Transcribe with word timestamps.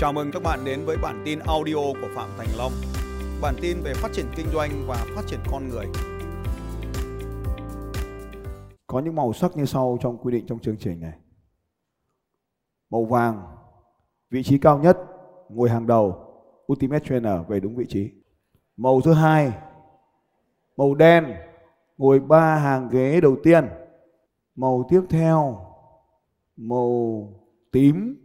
Chào 0.00 0.12
mừng 0.12 0.30
các 0.32 0.42
bạn 0.42 0.64
đến 0.64 0.84
với 0.84 0.96
bản 1.02 1.22
tin 1.24 1.38
audio 1.38 1.74
của 1.74 2.08
Phạm 2.14 2.28
Thành 2.38 2.48
Long. 2.58 2.72
Bản 3.42 3.54
tin 3.62 3.76
về 3.82 3.92
phát 3.94 4.08
triển 4.12 4.26
kinh 4.36 4.46
doanh 4.52 4.70
và 4.86 5.06
phát 5.14 5.22
triển 5.26 5.40
con 5.50 5.68
người. 5.68 5.86
Có 8.86 9.00
những 9.00 9.16
màu 9.16 9.32
sắc 9.32 9.56
như 9.56 9.64
sau 9.64 9.98
trong 10.00 10.18
quy 10.18 10.32
định 10.32 10.46
trong 10.46 10.58
chương 10.58 10.76
trình 10.76 11.00
này. 11.00 11.12
Màu 12.90 13.04
vàng, 13.04 13.42
vị 14.30 14.42
trí 14.42 14.58
cao 14.58 14.78
nhất, 14.78 14.98
ngồi 15.48 15.70
hàng 15.70 15.86
đầu, 15.86 16.16
Ultimate 16.72 17.04
Trainer 17.04 17.34
về 17.48 17.60
đúng 17.60 17.76
vị 17.76 17.84
trí. 17.88 18.10
Màu 18.76 19.00
thứ 19.00 19.12
hai, 19.12 19.52
màu 20.76 20.94
đen, 20.94 21.24
ngồi 21.98 22.20
ba 22.20 22.56
hàng 22.56 22.88
ghế 22.88 23.20
đầu 23.20 23.36
tiên. 23.42 23.68
Màu 24.54 24.86
tiếp 24.88 25.02
theo, 25.10 25.66
màu 26.56 27.28
tím 27.72 28.16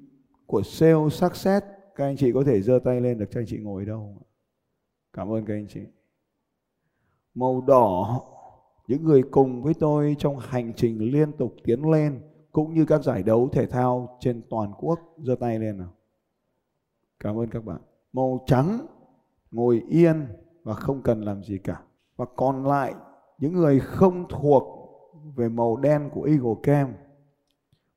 của 0.45 0.61
sale 0.61 1.09
success. 1.11 1.65
Các 1.95 2.05
anh 2.05 2.17
chị 2.17 2.31
có 2.33 2.43
thể 2.45 2.61
giơ 2.61 2.79
tay 2.83 3.01
lên 3.01 3.17
được 3.17 3.25
cho 3.31 3.39
anh 3.39 3.45
chị 3.47 3.57
ngồi 3.57 3.85
đâu. 3.85 4.15
Cảm 5.13 5.31
ơn 5.31 5.45
các 5.45 5.53
anh 5.53 5.67
chị. 5.69 5.81
Màu 7.35 7.61
đỏ, 7.61 8.21
những 8.87 9.03
người 9.03 9.23
cùng 9.31 9.63
với 9.63 9.73
tôi 9.73 10.15
trong 10.19 10.37
hành 10.39 10.73
trình 10.75 11.11
liên 11.11 11.31
tục 11.31 11.55
tiến 11.63 11.89
lên 11.91 12.21
cũng 12.51 12.73
như 12.73 12.85
các 12.85 13.03
giải 13.03 13.23
đấu 13.23 13.49
thể 13.51 13.67
thao 13.67 14.17
trên 14.19 14.41
toàn 14.49 14.73
quốc 14.77 14.99
giơ 15.17 15.35
tay 15.35 15.59
lên 15.59 15.77
nào. 15.77 15.89
Cảm 17.19 17.39
ơn 17.39 17.49
các 17.49 17.65
bạn. 17.65 17.81
Màu 18.13 18.43
trắng, 18.45 18.85
ngồi 19.51 19.83
yên 19.89 20.27
và 20.63 20.73
không 20.73 21.01
cần 21.01 21.21
làm 21.21 21.43
gì 21.43 21.57
cả. 21.57 21.81
Và 22.15 22.25
còn 22.35 22.65
lại 22.65 22.93
những 23.37 23.53
người 23.53 23.79
không 23.79 24.25
thuộc 24.29 24.63
về 25.35 25.49
màu 25.49 25.77
đen 25.77 26.09
của 26.13 26.23
Eagle 26.23 26.55
Cam, 26.63 26.93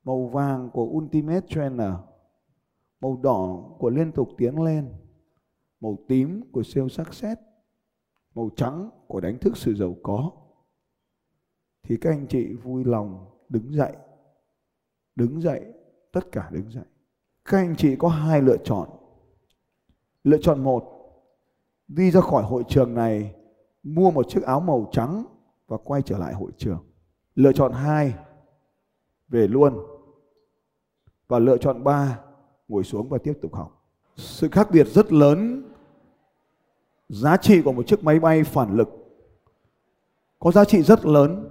màu 0.03 0.25
vàng 0.25 0.69
của 0.73 0.85
Ultimate 0.85 1.47
Trainer, 1.47 1.91
màu 3.01 3.19
đỏ 3.23 3.69
của 3.79 3.89
liên 3.89 4.11
tục 4.11 4.29
tiến 4.37 4.61
lên, 4.61 4.93
màu 5.79 5.97
tím 6.07 6.51
của 6.51 6.63
siêu 6.63 6.89
sắc 6.89 7.13
xét, 7.13 7.37
màu 8.35 8.49
trắng 8.55 8.89
của 9.07 9.19
đánh 9.21 9.37
thức 9.37 9.57
sự 9.57 9.75
giàu 9.75 9.95
có. 10.03 10.31
Thì 11.83 11.97
các 11.97 12.09
anh 12.09 12.27
chị 12.27 12.53
vui 12.53 12.83
lòng 12.83 13.25
đứng 13.49 13.73
dậy, 13.73 13.95
đứng 15.15 15.41
dậy, 15.41 15.65
tất 16.11 16.31
cả 16.31 16.49
đứng 16.51 16.71
dậy. 16.71 16.85
Các 17.45 17.57
anh 17.57 17.75
chị 17.77 17.95
có 17.95 18.07
hai 18.07 18.41
lựa 18.41 18.57
chọn. 18.63 18.89
Lựa 20.23 20.37
chọn 20.41 20.63
một, 20.63 20.83
đi 21.87 22.11
ra 22.11 22.21
khỏi 22.21 22.43
hội 22.43 22.63
trường 22.67 22.93
này, 22.93 23.35
mua 23.83 24.11
một 24.11 24.29
chiếc 24.29 24.43
áo 24.43 24.59
màu 24.59 24.89
trắng 24.91 25.25
và 25.67 25.77
quay 25.77 26.01
trở 26.01 26.17
lại 26.17 26.33
hội 26.33 26.51
trường. 26.57 26.85
Lựa 27.35 27.53
chọn 27.53 27.73
hai, 27.73 28.15
về 29.27 29.47
luôn. 29.47 29.77
Và 31.27 31.39
lựa 31.39 31.57
chọn 31.57 31.83
ba, 31.83 32.19
ngồi 32.69 32.83
xuống 32.83 33.09
và 33.09 33.17
tiếp 33.17 33.33
tục 33.41 33.53
học. 33.53 33.85
Sự 34.15 34.49
khác 34.51 34.71
biệt 34.71 34.87
rất 34.87 35.13
lớn 35.13 35.63
giá 37.09 37.37
trị 37.37 37.61
của 37.61 37.71
một 37.71 37.87
chiếc 37.87 38.03
máy 38.03 38.19
bay 38.19 38.43
phản 38.43 38.75
lực 38.75 38.89
có 40.39 40.51
giá 40.51 40.65
trị 40.65 40.81
rất 40.81 41.05
lớn. 41.05 41.49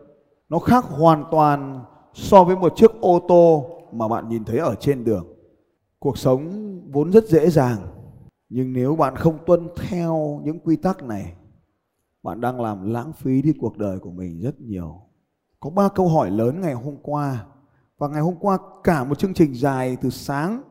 Nó 0.49 0.59
khác 0.59 0.85
hoàn 0.85 1.25
toàn 1.31 1.85
so 2.15 2.45
với 2.45 2.57
một 2.57 2.73
chiếc 2.77 2.91
ô 3.01 3.21
tô 3.29 3.67
mà 3.93 4.09
bạn 4.09 4.29
nhìn 4.29 4.45
thấy 4.45 4.59
ở 4.59 4.75
trên 4.75 5.05
đường. 5.05 5.27
Cuộc 5.99 6.19
sống 6.19 6.65
vốn 6.91 7.13
rất 7.13 7.29
dễ 7.29 7.51
dàng, 7.51 7.79
nhưng 8.49 8.73
nếu 8.73 8.97
bạn 8.97 9.17
không 9.17 9.39
tuân 9.47 9.69
theo 9.77 10.41
những 10.45 10.59
quy 10.59 10.77
tắc 10.77 11.03
này, 11.03 11.35
bạn 12.23 12.41
đang 12.41 12.61
làm 12.61 12.93
lãng 12.93 13.13
phí 13.13 13.43
đi 13.43 13.53
cuộc 13.61 13.79
đời 13.79 13.99
của 13.99 14.11
mình 14.11 14.41
rất 14.41 14.61
nhiều. 14.61 15.01
Có 15.61 15.71
ba 15.71 15.89
câu 15.89 16.09
hỏi 16.09 16.31
lớn 16.31 16.61
ngày 16.61 16.75
hôm 16.75 16.97
qua 17.03 17.47
và 17.99 18.09
ngày 18.09 18.21
hôm 18.21 18.37
qua 18.41 18.59
cả 18.85 19.05
một 19.05 19.19
chương 19.19 19.35
trình 19.35 19.55
dài 19.55 19.97
từ 20.01 20.11
sáng 20.11 20.63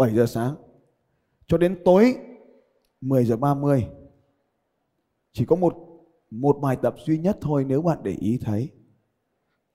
7 0.00 0.14
giờ 0.14 0.26
sáng 0.26 0.54
cho 1.46 1.58
đến 1.58 1.82
tối 1.84 2.16
10 3.00 3.24
giờ 3.24 3.36
30. 3.36 3.88
Chỉ 5.32 5.44
có 5.44 5.56
một 5.56 5.76
một 6.30 6.58
bài 6.62 6.76
tập 6.82 6.94
duy 7.06 7.18
nhất 7.18 7.38
thôi 7.40 7.64
nếu 7.68 7.82
bạn 7.82 7.98
để 8.02 8.16
ý 8.20 8.38
thấy. 8.42 8.70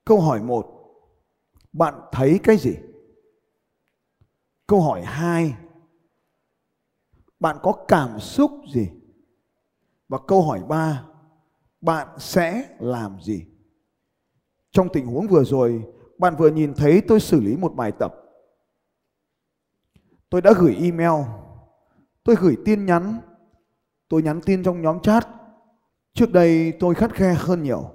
Câu 0.06 0.20
hỏi 0.20 0.42
1. 0.42 0.66
Bạn 1.74 1.94
thấy 2.12 2.40
cái 2.44 2.58
gì? 2.58 2.76
Câu 4.68 4.82
hỏi 4.82 5.02
2. 5.02 5.56
Bạn 7.40 7.58
có 7.64 7.86
cảm 7.88 8.20
xúc 8.20 8.52
gì? 8.74 8.90
Và 10.08 10.18
câu 10.28 10.42
hỏi 10.42 10.64
3. 10.68 11.06
Bạn 11.82 12.08
sẽ 12.18 12.76
làm 12.80 13.22
gì? 13.22 13.46
Trong 14.72 14.88
tình 14.94 15.06
huống 15.06 15.28
vừa 15.28 15.44
rồi, 15.44 15.84
bạn 16.18 16.36
vừa 16.36 16.52
nhìn 16.52 16.74
thấy 16.74 17.02
tôi 17.08 17.20
xử 17.20 17.40
lý 17.40 17.58
một 17.58 17.76
bài 17.76 17.92
tập 18.00 18.25
Tôi 20.36 20.42
đã 20.42 20.54
gửi 20.60 20.76
email, 20.76 21.26
tôi 22.24 22.36
gửi 22.40 22.58
tin 22.66 22.86
nhắn, 22.86 23.20
tôi 24.10 24.22
nhắn 24.22 24.42
tin 24.46 24.64
trong 24.64 24.82
nhóm 24.82 25.00
chat. 25.00 25.28
Trước 26.14 26.32
đây 26.32 26.74
tôi 26.80 26.96
khắt 26.96 27.14
khe 27.14 27.34
hơn 27.34 27.64
nhiều. 27.64 27.92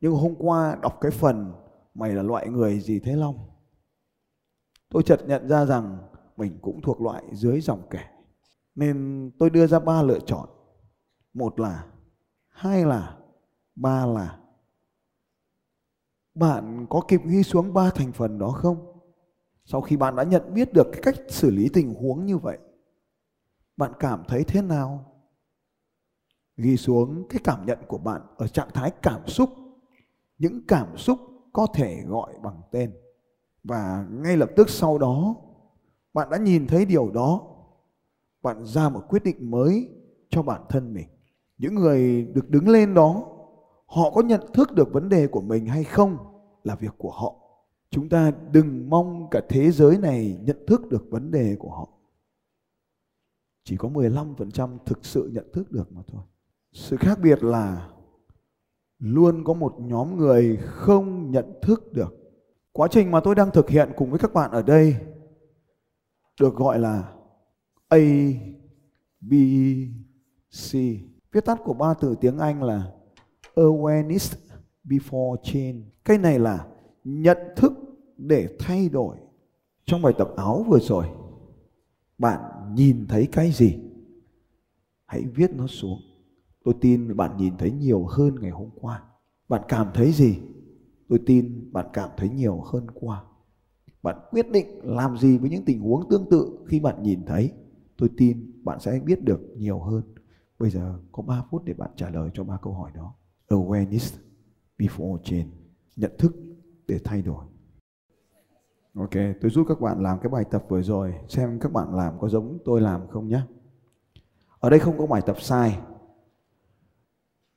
Nhưng 0.00 0.12
hôm 0.12 0.34
qua 0.38 0.76
đọc 0.82 0.98
cái 1.00 1.10
phần 1.10 1.52
mày 1.94 2.12
là 2.12 2.22
loại 2.22 2.48
người 2.48 2.80
gì 2.80 3.00
thế 3.00 3.16
Long? 3.16 3.50
Tôi 4.88 5.02
chợt 5.02 5.20
nhận 5.26 5.48
ra 5.48 5.64
rằng 5.64 5.98
mình 6.36 6.58
cũng 6.62 6.80
thuộc 6.82 7.00
loại 7.00 7.22
dưới 7.32 7.60
dòng 7.60 7.82
kẻ. 7.90 8.10
Nên 8.74 9.30
tôi 9.38 9.50
đưa 9.50 9.66
ra 9.66 9.78
ba 9.78 10.02
lựa 10.02 10.20
chọn. 10.20 10.48
Một 11.34 11.60
là, 11.60 11.86
hai 12.48 12.84
là, 12.84 13.16
ba 13.74 14.06
là. 14.06 14.38
Bạn 16.34 16.86
có 16.90 17.00
kịp 17.08 17.20
ghi 17.24 17.42
xuống 17.42 17.74
ba 17.74 17.90
thành 17.90 18.12
phần 18.12 18.38
đó 18.38 18.48
không? 18.48 18.95
Sau 19.66 19.80
khi 19.80 19.96
bạn 19.96 20.16
đã 20.16 20.22
nhận 20.22 20.54
biết 20.54 20.72
được 20.72 20.86
cái 20.92 21.02
cách 21.02 21.14
xử 21.28 21.50
lý 21.50 21.68
tình 21.68 21.94
huống 21.94 22.26
như 22.26 22.38
vậy, 22.38 22.58
bạn 23.76 23.92
cảm 23.98 24.22
thấy 24.28 24.44
thế 24.44 24.62
nào? 24.62 25.12
Ghi 26.56 26.76
xuống 26.76 27.26
cái 27.28 27.40
cảm 27.44 27.66
nhận 27.66 27.78
của 27.88 27.98
bạn 27.98 28.20
ở 28.36 28.48
trạng 28.48 28.68
thái 28.74 28.90
cảm 29.02 29.26
xúc. 29.26 29.50
Những 30.38 30.66
cảm 30.68 30.96
xúc 30.96 31.18
có 31.52 31.66
thể 31.74 32.02
gọi 32.06 32.34
bằng 32.42 32.60
tên. 32.70 32.92
Và 33.64 34.06
ngay 34.10 34.36
lập 34.36 34.50
tức 34.56 34.70
sau 34.70 34.98
đó, 34.98 35.36
bạn 36.14 36.30
đã 36.30 36.36
nhìn 36.36 36.66
thấy 36.66 36.84
điều 36.84 37.10
đó. 37.10 37.40
Bạn 38.42 38.64
ra 38.64 38.88
một 38.88 39.02
quyết 39.08 39.24
định 39.24 39.50
mới 39.50 39.88
cho 40.30 40.42
bản 40.42 40.62
thân 40.68 40.94
mình. 40.94 41.08
Những 41.58 41.74
người 41.74 42.24
được 42.34 42.50
đứng 42.50 42.68
lên 42.68 42.94
đó, 42.94 43.24
họ 43.86 44.10
có 44.10 44.22
nhận 44.22 44.52
thức 44.52 44.72
được 44.72 44.92
vấn 44.92 45.08
đề 45.08 45.26
của 45.26 45.40
mình 45.40 45.66
hay 45.66 45.84
không 45.84 46.16
là 46.62 46.74
việc 46.74 46.92
của 46.98 47.10
họ 47.10 47.45
Chúng 47.96 48.08
ta 48.08 48.32
đừng 48.52 48.90
mong 48.90 49.30
cả 49.30 49.40
thế 49.48 49.70
giới 49.70 49.98
này 49.98 50.38
nhận 50.42 50.66
thức 50.66 50.88
được 50.88 51.10
vấn 51.10 51.30
đề 51.30 51.56
của 51.58 51.70
họ. 51.70 51.88
Chỉ 53.64 53.76
có 53.76 53.88
15% 53.88 54.78
thực 54.86 55.04
sự 55.04 55.30
nhận 55.32 55.46
thức 55.52 55.72
được 55.72 55.92
mà 55.92 56.02
thôi. 56.06 56.22
Sự 56.72 56.96
khác 56.96 57.18
biệt 57.22 57.44
là 57.44 57.90
luôn 58.98 59.44
có 59.44 59.54
một 59.54 59.74
nhóm 59.78 60.16
người 60.16 60.56
không 60.56 61.30
nhận 61.30 61.44
thức 61.62 61.92
được. 61.92 62.16
Quá 62.72 62.88
trình 62.90 63.10
mà 63.10 63.20
tôi 63.20 63.34
đang 63.34 63.50
thực 63.50 63.68
hiện 63.68 63.92
cùng 63.96 64.10
với 64.10 64.18
các 64.18 64.32
bạn 64.32 64.50
ở 64.50 64.62
đây 64.62 64.96
được 66.40 66.54
gọi 66.54 66.78
là 66.78 67.12
A, 67.88 67.98
B, 69.20 69.32
C. 70.50 70.72
Viết 71.32 71.44
tắt 71.44 71.58
của 71.64 71.74
ba 71.74 71.94
từ 71.94 72.14
tiếng 72.20 72.38
Anh 72.38 72.62
là 72.62 72.92
Awareness 73.54 74.36
Before 74.84 75.36
Change. 75.42 75.82
Cái 76.04 76.18
này 76.18 76.38
là 76.38 76.66
nhận 77.04 77.38
thức 77.56 77.72
để 78.16 78.56
thay 78.58 78.88
đổi. 78.88 79.16
Trong 79.84 80.02
bài 80.02 80.12
tập 80.18 80.28
áo 80.36 80.64
vừa 80.68 80.80
rồi, 80.80 81.06
bạn 82.18 82.40
nhìn 82.74 83.06
thấy 83.08 83.28
cái 83.32 83.50
gì? 83.50 83.78
Hãy 85.06 85.24
viết 85.34 85.50
nó 85.54 85.66
xuống. 85.66 85.98
Tôi 86.64 86.74
tin 86.80 87.16
bạn 87.16 87.36
nhìn 87.36 87.56
thấy 87.56 87.70
nhiều 87.70 88.06
hơn 88.06 88.34
ngày 88.40 88.50
hôm 88.50 88.70
qua. 88.80 89.02
Bạn 89.48 89.62
cảm 89.68 89.90
thấy 89.94 90.12
gì? 90.12 90.38
Tôi 91.08 91.20
tin 91.26 91.72
bạn 91.72 91.86
cảm 91.92 92.10
thấy 92.16 92.28
nhiều 92.28 92.60
hơn 92.60 92.86
qua. 92.94 93.24
Bạn 94.02 94.16
quyết 94.30 94.50
định 94.50 94.66
làm 94.82 95.16
gì 95.16 95.38
với 95.38 95.50
những 95.50 95.64
tình 95.64 95.80
huống 95.80 96.08
tương 96.10 96.30
tự 96.30 96.58
khi 96.66 96.80
bạn 96.80 97.02
nhìn 97.02 97.24
thấy. 97.26 97.52
Tôi 97.96 98.10
tin 98.16 98.64
bạn 98.64 98.80
sẽ 98.80 99.00
biết 99.04 99.24
được 99.24 99.40
nhiều 99.56 99.80
hơn. 99.80 100.02
Bây 100.58 100.70
giờ 100.70 100.98
có 101.12 101.22
3 101.22 101.42
phút 101.50 101.64
để 101.64 101.74
bạn 101.74 101.90
trả 101.96 102.10
lời 102.10 102.30
cho 102.34 102.44
ba 102.44 102.58
câu 102.62 102.72
hỏi 102.72 102.90
đó. 102.94 103.14
Awareness 103.48 104.18
before 104.78 105.18
change. 105.24 105.50
Nhận 105.96 106.12
thức 106.18 106.36
để 106.86 107.00
thay 107.04 107.22
đổi. 107.22 107.44
Ok, 108.98 109.10
tôi 109.40 109.50
giúp 109.50 109.66
các 109.68 109.80
bạn 109.80 110.02
làm 110.02 110.18
cái 110.18 110.28
bài 110.28 110.44
tập 110.44 110.64
vừa 110.68 110.82
rồi, 110.82 111.14
xem 111.28 111.58
các 111.60 111.72
bạn 111.72 111.94
làm 111.94 112.18
có 112.20 112.28
giống 112.28 112.58
tôi 112.64 112.80
làm 112.80 113.08
không 113.08 113.28
nhé. 113.28 113.40
Ở 114.60 114.70
đây 114.70 114.78
không 114.78 114.98
có 114.98 115.06
bài 115.06 115.22
tập 115.26 115.40
sai. 115.40 115.78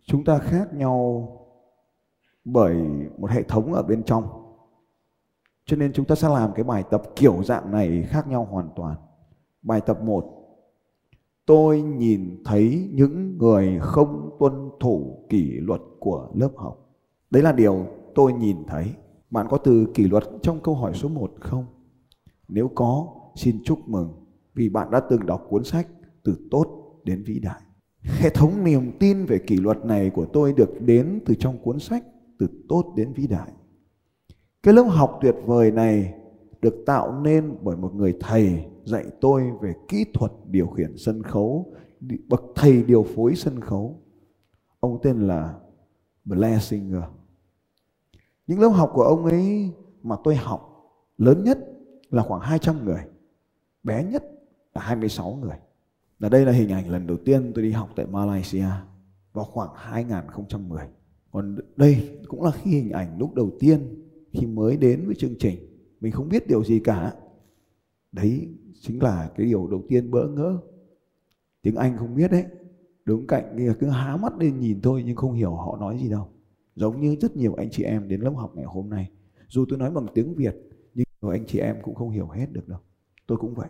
Chúng 0.03 0.23
ta 0.23 0.37
khác 0.37 0.73
nhau 0.73 1.27
bởi 2.45 2.75
một 3.17 3.29
hệ 3.29 3.43
thống 3.43 3.73
ở 3.73 3.83
bên 3.83 4.03
trong. 4.03 4.23
Cho 5.65 5.77
nên 5.77 5.93
chúng 5.93 6.05
ta 6.05 6.15
sẽ 6.15 6.29
làm 6.29 6.51
cái 6.55 6.63
bài 6.63 6.83
tập 6.89 7.01
kiểu 7.15 7.43
dạng 7.43 7.71
này 7.71 8.03
khác 8.09 8.27
nhau 8.27 8.47
hoàn 8.51 8.69
toàn. 8.75 8.95
Bài 9.61 9.81
tập 9.81 10.03
1. 10.03 10.23
Tôi 11.45 11.81
nhìn 11.81 12.41
thấy 12.45 12.89
những 12.93 13.37
người 13.37 13.79
không 13.81 14.37
tuân 14.39 14.69
thủ 14.79 15.25
kỷ 15.29 15.51
luật 15.59 15.81
của 15.99 16.29
lớp 16.33 16.51
học. 16.55 16.89
Đấy 17.29 17.43
là 17.43 17.51
điều 17.51 17.85
tôi 18.15 18.33
nhìn 18.33 18.65
thấy. 18.67 18.93
Bạn 19.29 19.47
có 19.49 19.57
từ 19.57 19.87
kỷ 19.93 20.07
luật 20.07 20.23
trong 20.41 20.59
câu 20.63 20.75
hỏi 20.75 20.93
số 20.95 21.09
1 21.09 21.31
không? 21.39 21.65
Nếu 22.47 22.71
có, 22.75 23.07
xin 23.35 23.63
chúc 23.63 23.89
mừng 23.89 24.25
vì 24.53 24.69
bạn 24.69 24.91
đã 24.91 24.99
từng 25.09 25.25
đọc 25.25 25.45
cuốn 25.49 25.63
sách 25.63 25.87
từ 26.23 26.35
tốt 26.51 26.65
đến 27.03 27.23
vĩ 27.23 27.39
đại. 27.39 27.61
Hệ 28.01 28.29
thống 28.29 28.63
niềm 28.63 28.91
tin 28.99 29.25
về 29.25 29.39
kỷ 29.39 29.57
luật 29.57 29.85
này 29.85 30.09
của 30.09 30.25
tôi 30.25 30.53
được 30.53 30.81
đến 30.81 31.19
từ 31.25 31.35
trong 31.35 31.57
cuốn 31.57 31.79
sách 31.79 32.03
từ 32.39 32.47
tốt 32.69 32.93
đến 32.95 33.13
vĩ 33.13 33.27
đại. 33.27 33.51
Cái 34.63 34.73
lớp 34.73 34.83
học 34.83 35.19
tuyệt 35.21 35.35
vời 35.45 35.71
này 35.71 36.13
được 36.61 36.83
tạo 36.85 37.21
nên 37.21 37.57
bởi 37.61 37.77
một 37.77 37.95
người 37.95 38.17
thầy 38.19 38.65
dạy 38.85 39.05
tôi 39.21 39.43
về 39.61 39.73
kỹ 39.87 40.05
thuật 40.13 40.31
điều 40.47 40.67
khiển 40.67 40.97
sân 40.97 41.23
khấu, 41.23 41.73
bậc 42.27 42.43
thầy 42.55 42.83
điều 42.83 43.03
phối 43.03 43.35
sân 43.35 43.59
khấu. 43.59 44.01
Ông 44.79 44.99
tên 45.03 45.27
là 45.27 45.55
Blair 46.25 46.61
Singer. 46.61 47.03
Những 48.49 48.59
lớp 48.59 48.69
học 48.69 48.91
của 48.93 49.03
ông 49.03 49.25
ấy 49.25 49.71
mà 50.03 50.15
tôi 50.23 50.35
học 50.35 50.91
lớn 51.17 51.43
nhất 51.43 51.59
là 52.09 52.23
khoảng 52.23 52.41
200 52.41 52.85
người, 52.85 53.01
bé 53.83 54.03
nhất 54.03 54.23
là 54.75 54.81
26 54.81 55.33
người. 55.41 55.57
Và 56.19 56.29
đây 56.29 56.45
là 56.45 56.51
hình 56.51 56.69
ảnh 56.69 56.89
lần 56.89 57.07
đầu 57.07 57.17
tiên 57.25 57.51
tôi 57.55 57.63
đi 57.63 57.71
học 57.71 57.89
tại 57.95 58.05
Malaysia 58.05 58.65
vào 59.33 59.45
khoảng 59.45 59.69
2010. 59.75 60.87
Còn 61.31 61.57
đây 61.75 62.19
cũng 62.27 62.43
là 62.43 62.51
khi 62.51 62.71
hình 62.71 62.91
ảnh 62.91 63.19
lúc 63.19 63.33
đầu 63.33 63.51
tiên 63.59 64.05
khi 64.31 64.45
mới 64.45 64.77
đến 64.77 65.05
với 65.05 65.15
chương 65.15 65.35
trình. 65.39 65.59
Mình 66.01 66.11
không 66.11 66.29
biết 66.29 66.47
điều 66.47 66.63
gì 66.63 66.79
cả. 66.79 67.13
Đấy 68.11 68.47
chính 68.81 69.03
là 69.03 69.29
cái 69.37 69.45
điều 69.45 69.67
đầu 69.67 69.83
tiên 69.89 70.11
bỡ 70.11 70.27
ngỡ. 70.27 70.57
Tiếng 71.61 71.75
Anh 71.75 71.97
không 71.97 72.15
biết 72.15 72.31
đấy. 72.31 72.45
Đứng 73.05 73.27
cạnh 73.27 73.55
kia 73.57 73.73
cứ 73.79 73.89
há 73.89 74.17
mắt 74.17 74.37
lên 74.37 74.59
nhìn 74.59 74.81
thôi 74.81 75.03
nhưng 75.05 75.15
không 75.15 75.33
hiểu 75.33 75.55
họ 75.55 75.77
nói 75.79 75.97
gì 75.97 76.09
đâu. 76.09 76.27
Giống 76.79 77.01
như 77.01 77.15
rất 77.21 77.35
nhiều 77.35 77.53
anh 77.53 77.69
chị 77.71 77.83
em 77.83 78.07
đến 78.07 78.21
lớp 78.21 78.33
học 78.37 78.51
ngày 78.55 78.65
hôm 78.65 78.89
nay. 78.89 79.11
Dù 79.47 79.65
tôi 79.69 79.79
nói 79.79 79.91
bằng 79.91 80.07
tiếng 80.13 80.35
Việt, 80.35 80.55
nhưng 80.93 81.05
nhiều 81.21 81.31
anh 81.31 81.45
chị 81.47 81.59
em 81.59 81.75
cũng 81.83 81.95
không 81.95 82.09
hiểu 82.09 82.27
hết 82.27 82.51
được 82.51 82.67
đâu. 82.67 82.79
Tôi 83.27 83.37
cũng 83.37 83.55
vậy. 83.55 83.69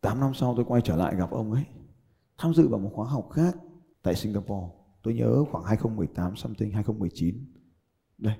8 0.00 0.20
năm 0.20 0.34
sau 0.34 0.54
tôi 0.56 0.64
quay 0.64 0.82
trở 0.84 0.96
lại 0.96 1.16
gặp 1.16 1.30
ông 1.30 1.52
ấy. 1.52 1.64
Tham 2.38 2.54
dự 2.54 2.68
vào 2.68 2.80
một 2.80 2.90
khóa 2.94 3.06
học 3.06 3.28
khác 3.32 3.56
tại 4.02 4.14
Singapore. 4.14 4.76
Tôi 5.02 5.14
nhớ 5.14 5.44
khoảng 5.50 5.64
2018 5.64 6.36
something 6.36 6.72
2019. 6.72 7.44
Đây. 8.18 8.34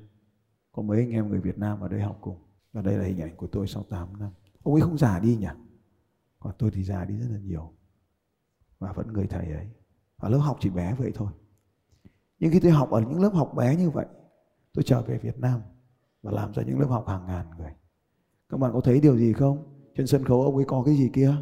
Có 0.73 0.83
mấy 0.83 0.99
anh 0.99 1.11
em 1.11 1.29
người 1.29 1.41
Việt 1.41 1.59
Nam 1.59 1.81
ở 1.81 1.89
đây 1.89 2.01
học 2.01 2.19
cùng. 2.21 2.39
Và 2.73 2.83
đây 2.83 2.99
là 2.99 3.05
hình 3.05 3.21
ảnh 3.21 3.37
của 3.37 3.47
tôi 3.47 3.67
sau 3.67 3.83
8 3.83 4.19
năm. 4.19 4.31
Ông 4.63 4.75
ấy 4.75 4.81
không 4.81 4.99
già 4.99 5.19
đi 5.19 5.37
nhỉ? 5.37 5.47
Còn 6.39 6.55
tôi 6.59 6.71
thì 6.71 6.85
già 6.85 7.05
đi 7.05 7.17
rất 7.17 7.29
là 7.31 7.39
nhiều. 7.39 7.73
Và 8.79 8.93
vẫn 8.93 9.13
người 9.13 9.27
thầy 9.27 9.53
ấy. 9.53 9.67
Và 10.19 10.29
lớp 10.29 10.39
học 10.39 10.57
chỉ 10.61 10.71
bé 10.71 10.95
vậy 10.99 11.13
thôi. 11.15 11.33
Nhưng 12.41 12.53
khi 12.53 12.61
tôi 12.61 12.71
học 12.71 12.91
ở 12.91 13.01
những 13.01 13.23
lớp 13.23 13.31
học 13.35 13.55
bé 13.57 13.77
như 13.77 13.91
vậy, 13.91 14.07
tôi 14.75 14.83
trở 14.83 15.03
về 15.03 15.19
Việt 15.19 15.39
Nam 15.39 15.61
và 16.23 16.33
làm 16.33 16.53
ra 16.53 16.63
những 16.63 16.81
lớp 16.81 16.87
học 16.87 17.09
hàng 17.09 17.27
ngàn 17.27 17.47
người. 17.59 17.73
Các 18.49 18.61
bạn 18.61 18.71
có 18.73 18.81
thấy 18.81 19.01
điều 19.01 19.17
gì 19.17 19.33
không? 19.33 19.59
Trên 19.97 20.07
sân 20.07 20.25
khấu 20.25 20.43
ông 20.43 20.57
ấy 20.57 20.65
có 20.65 20.83
cái 20.87 20.95
gì 20.95 21.11
kia? 21.13 21.35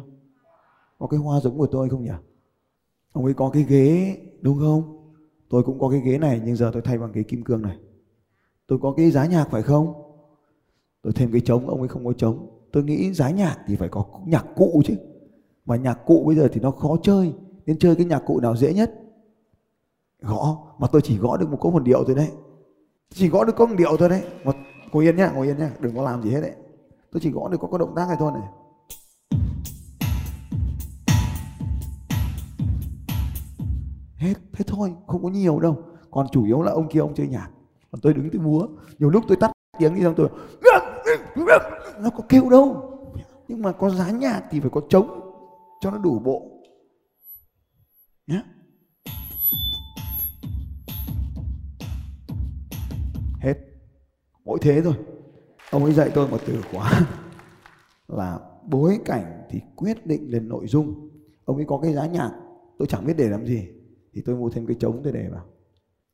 Có 0.99 1.07
cái 1.07 1.19
hoa 1.19 1.39
giống 1.39 1.57
của 1.57 1.67
tôi 1.67 1.89
không 1.89 2.03
nhỉ? 2.03 2.11
Ông 3.11 3.25
ấy 3.25 3.33
có 3.33 3.49
cái 3.49 3.63
ghế 3.63 4.17
đúng 4.41 4.59
không? 4.59 5.13
Tôi 5.49 5.63
cũng 5.63 5.79
có 5.79 5.89
cái 5.89 5.99
ghế 5.99 6.17
này 6.17 6.41
nhưng 6.45 6.55
giờ 6.55 6.69
tôi 6.73 6.81
thay 6.81 6.97
bằng 6.97 7.11
cái 7.13 7.23
kim 7.23 7.43
cương 7.43 7.61
này. 7.61 7.77
Tôi 8.67 8.79
có 8.81 8.93
cái 8.97 9.11
giá 9.11 9.25
nhạc 9.25 9.47
phải 9.51 9.61
không? 9.61 9.93
Tôi 11.01 11.13
thêm 11.13 11.31
cái 11.31 11.41
trống, 11.41 11.69
ông 11.69 11.79
ấy 11.79 11.87
không 11.87 12.05
có 12.05 12.13
trống. 12.13 12.47
Tôi 12.71 12.83
nghĩ 12.83 13.13
giá 13.13 13.29
nhạc 13.29 13.57
thì 13.67 13.75
phải 13.75 13.89
có 13.89 14.05
nhạc 14.25 14.45
cụ 14.55 14.81
chứ. 14.85 14.95
Mà 15.65 15.75
nhạc 15.75 15.99
cụ 16.05 16.23
bây 16.25 16.35
giờ 16.35 16.47
thì 16.51 16.61
nó 16.61 16.71
khó 16.71 16.97
chơi. 17.03 17.33
Nên 17.65 17.79
chơi 17.79 17.95
cái 17.95 18.05
nhạc 18.05 18.23
cụ 18.25 18.39
nào 18.39 18.55
dễ 18.55 18.73
nhất? 18.73 18.93
Gõ. 20.21 20.57
Mà 20.79 20.87
tôi 20.91 21.01
chỉ 21.01 21.17
gõ 21.17 21.37
được 21.37 21.49
một 21.49 21.57
có 21.61 21.69
một 21.69 21.83
điệu 21.83 22.03
thôi 22.03 22.15
đấy. 22.15 22.31
Chỉ 23.09 23.29
gõ 23.29 23.43
được 23.43 23.55
có 23.55 23.65
một 23.65 23.75
điệu 23.77 23.97
thôi 23.97 24.09
đấy. 24.09 24.23
mà 24.43 24.51
ngồi 24.91 25.03
yên 25.03 25.15
nhá, 25.15 25.31
ngồi 25.35 25.47
yên 25.47 25.57
nhá. 25.57 25.71
Đừng 25.79 25.95
có 25.95 26.03
làm 26.03 26.23
gì 26.23 26.31
hết 26.31 26.41
đấy. 26.41 26.55
Tôi 27.11 27.21
chỉ 27.21 27.31
gõ 27.31 27.49
được 27.49 27.57
có 27.61 27.67
cái 27.71 27.79
động 27.79 27.93
tác 27.95 28.07
này 28.07 28.17
thôi 28.19 28.31
này. 28.31 28.47
Hết, 34.15 34.33
thế 34.53 34.65
thôi, 34.67 34.93
không 35.07 35.23
có 35.23 35.29
nhiều 35.29 35.59
đâu. 35.59 35.77
Còn 36.11 36.27
chủ 36.31 36.45
yếu 36.45 36.61
là 36.61 36.71
ông 36.71 36.87
kia 36.89 36.99
ông 36.99 37.13
chơi 37.13 37.27
nhạc. 37.27 37.49
Còn 37.91 38.01
tôi 38.01 38.13
đứng 38.13 38.29
tôi 38.33 38.41
múa. 38.41 38.67
Nhiều 38.99 39.09
lúc 39.09 39.23
tôi 39.27 39.37
tắt 39.37 39.51
tiếng 39.79 39.95
đi 39.95 40.01
xong 40.03 40.13
tôi 40.17 40.29
nó 41.99 42.09
có 42.09 42.23
kêu 42.29 42.49
đâu. 42.49 42.95
Nhưng 43.47 43.61
mà 43.61 43.71
có 43.71 43.89
giá 43.89 44.09
nhạc 44.09 44.43
thì 44.51 44.59
phải 44.59 44.69
có 44.69 44.81
trống 44.89 45.19
cho 45.81 45.91
nó 45.91 45.97
đủ 45.97 46.19
bộ. 46.19 46.47
Nhé. 48.27 48.41
Hết. 53.39 53.57
Mỗi 54.45 54.59
thế 54.61 54.81
thôi. 54.81 54.93
Ông 55.71 55.83
ấy 55.83 55.93
dạy 55.93 56.11
tôi 56.13 56.27
một 56.27 56.37
từ 56.47 56.61
khóa 56.71 56.91
là 58.07 58.39
bối 58.69 58.99
cảnh 59.05 59.43
thì 59.49 59.61
quyết 59.75 60.05
định 60.05 60.31
lên 60.31 60.49
nội 60.49 60.67
dung. 60.67 61.09
Ông 61.45 61.55
ấy 61.55 61.65
có 61.65 61.77
cái 61.77 61.93
giá 61.93 62.05
nhạc, 62.05 62.31
tôi 62.77 62.87
chẳng 62.87 63.05
biết 63.05 63.13
để 63.17 63.29
làm 63.29 63.45
gì. 63.45 63.67
Thì 64.13 64.21
tôi 64.21 64.35
mua 64.35 64.49
thêm 64.49 64.65
cái 64.65 64.75
trống 64.79 65.01
tôi 65.03 65.13
để 65.13 65.29
vào. 65.31 65.45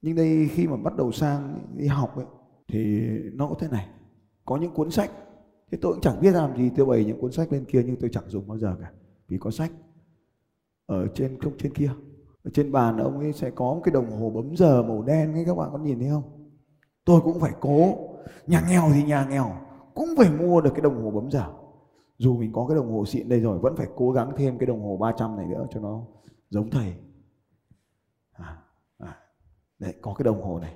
Nhưng 0.01 0.16
đây 0.16 0.50
khi 0.51 0.68
mà 0.68 0.77
bắt 0.77 0.95
đầu 0.98 1.12
sang 1.12 1.60
đi 1.77 1.88
học 1.88 2.18
ấy, 2.18 2.25
thì 2.68 3.07
nó 3.33 3.48
có 3.48 3.56
thế 3.60 3.68
này. 3.68 3.88
Có 4.45 4.57
những 4.57 4.71
cuốn 4.71 4.92
sách, 4.92 5.12
thế 5.71 5.78
tôi 5.81 5.94
cũng 5.94 6.01
chẳng 6.01 6.21
biết 6.21 6.31
làm 6.31 6.57
gì 6.57 6.69
tôi 6.75 6.86
bày 6.86 7.06
những 7.06 7.21
cuốn 7.21 7.31
sách 7.31 7.54
lên 7.54 7.66
kia 7.66 7.83
nhưng 7.86 7.95
tôi 7.95 8.10
chẳng 8.13 8.24
dùng 8.28 8.48
bao 8.48 8.57
giờ 8.57 8.75
cả. 8.81 8.92
Vì 9.28 9.38
có 9.38 9.51
sách 9.51 9.71
ở 10.86 11.07
trên 11.07 11.39
không 11.39 11.54
trên 11.57 11.74
kia. 11.74 11.92
Ở 12.44 12.51
trên 12.54 12.71
bàn 12.71 12.98
ông 12.98 13.19
ấy 13.19 13.33
sẽ 13.33 13.50
có 13.50 13.74
một 13.74 13.81
cái 13.83 13.94
đồng 13.94 14.12
hồ 14.12 14.30
bấm 14.30 14.56
giờ 14.56 14.83
màu 14.83 15.04
đen 15.04 15.33
ấy 15.33 15.45
các 15.45 15.56
bạn 15.56 15.69
có 15.71 15.78
nhìn 15.78 16.00
thấy 16.00 16.10
không? 16.10 16.24
Tôi 17.06 17.22
cũng 17.22 17.40
phải 17.40 17.52
cố. 17.60 17.98
Nhà 18.48 18.63
nghèo 18.69 18.90
thì 18.94 19.04
nhà 19.04 19.25
nghèo 19.30 19.52
cũng 19.94 20.10
phải 20.18 20.30
mua 20.30 20.62
được 20.62 20.72
cái 20.74 20.81
đồng 20.81 21.04
hồ 21.04 21.12
bấm 21.12 21.31
giờ. 21.31 21.54
Dù 22.18 22.38
mình 22.38 22.54
có 22.54 22.66
cái 22.68 22.75
đồng 22.75 22.92
hồ 22.92 23.06
xịn 23.06 23.30
đây 23.30 23.40
rồi 23.40 23.60
vẫn 23.60 23.75
phải 23.78 23.88
cố 23.96 24.12
gắng 24.12 24.31
thêm 24.38 24.57
cái 24.57 24.68
đồng 24.68 24.84
hồ 24.84 24.98
300 24.98 25.38
này 25.38 25.46
nữa 25.46 25.68
cho 25.72 25.80
nó 25.80 26.02
giống 26.50 26.69
thầy. 26.69 26.94
À, 28.34 28.57
à, 28.98 29.18
đấy 29.80 29.94
có 30.02 30.13
cái 30.13 30.24
đồng 30.24 30.44
hồ 30.44 30.60
này. 30.60 30.75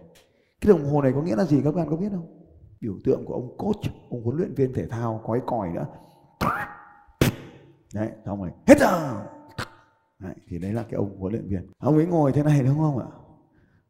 Cái 0.62 0.70
đồng 0.70 0.86
hồ 0.86 1.02
này 1.02 1.12
có 1.16 1.22
nghĩa 1.22 1.36
là 1.36 1.46
gì 1.46 1.62
các 1.64 1.76
bạn 1.76 1.90
có 1.90 1.96
biết 1.96 2.10
không? 2.12 2.46
Biểu 2.82 2.94
tượng 3.04 3.26
của 3.26 3.34
ông 3.34 3.58
coach 3.58 3.94
ông 4.10 4.24
huấn 4.24 4.38
luyện 4.38 4.54
viên 4.54 4.74
thể 4.74 4.88
thao 4.88 5.22
có 5.26 5.34
cái 5.34 5.42
còi 5.46 5.70
nữa. 5.70 5.88
Đấy 7.94 8.12
xong 8.26 8.42
rồi 8.42 8.52
hết 8.68 8.80
giờ. 8.80 9.22
Đấy, 10.20 10.36
thì 10.48 10.60
đấy 10.60 10.74
là 10.74 10.84
cái 10.84 10.94
ông 10.94 11.20
huấn 11.20 11.34
luyện 11.34 11.48
viên. 11.48 11.72
Ông 11.80 11.96
ấy 11.96 12.06
ngồi 12.06 12.32
thế 12.32 12.44
này 12.44 12.64
đúng 12.64 12.78
không 12.78 12.98
ạ? 13.00 13.08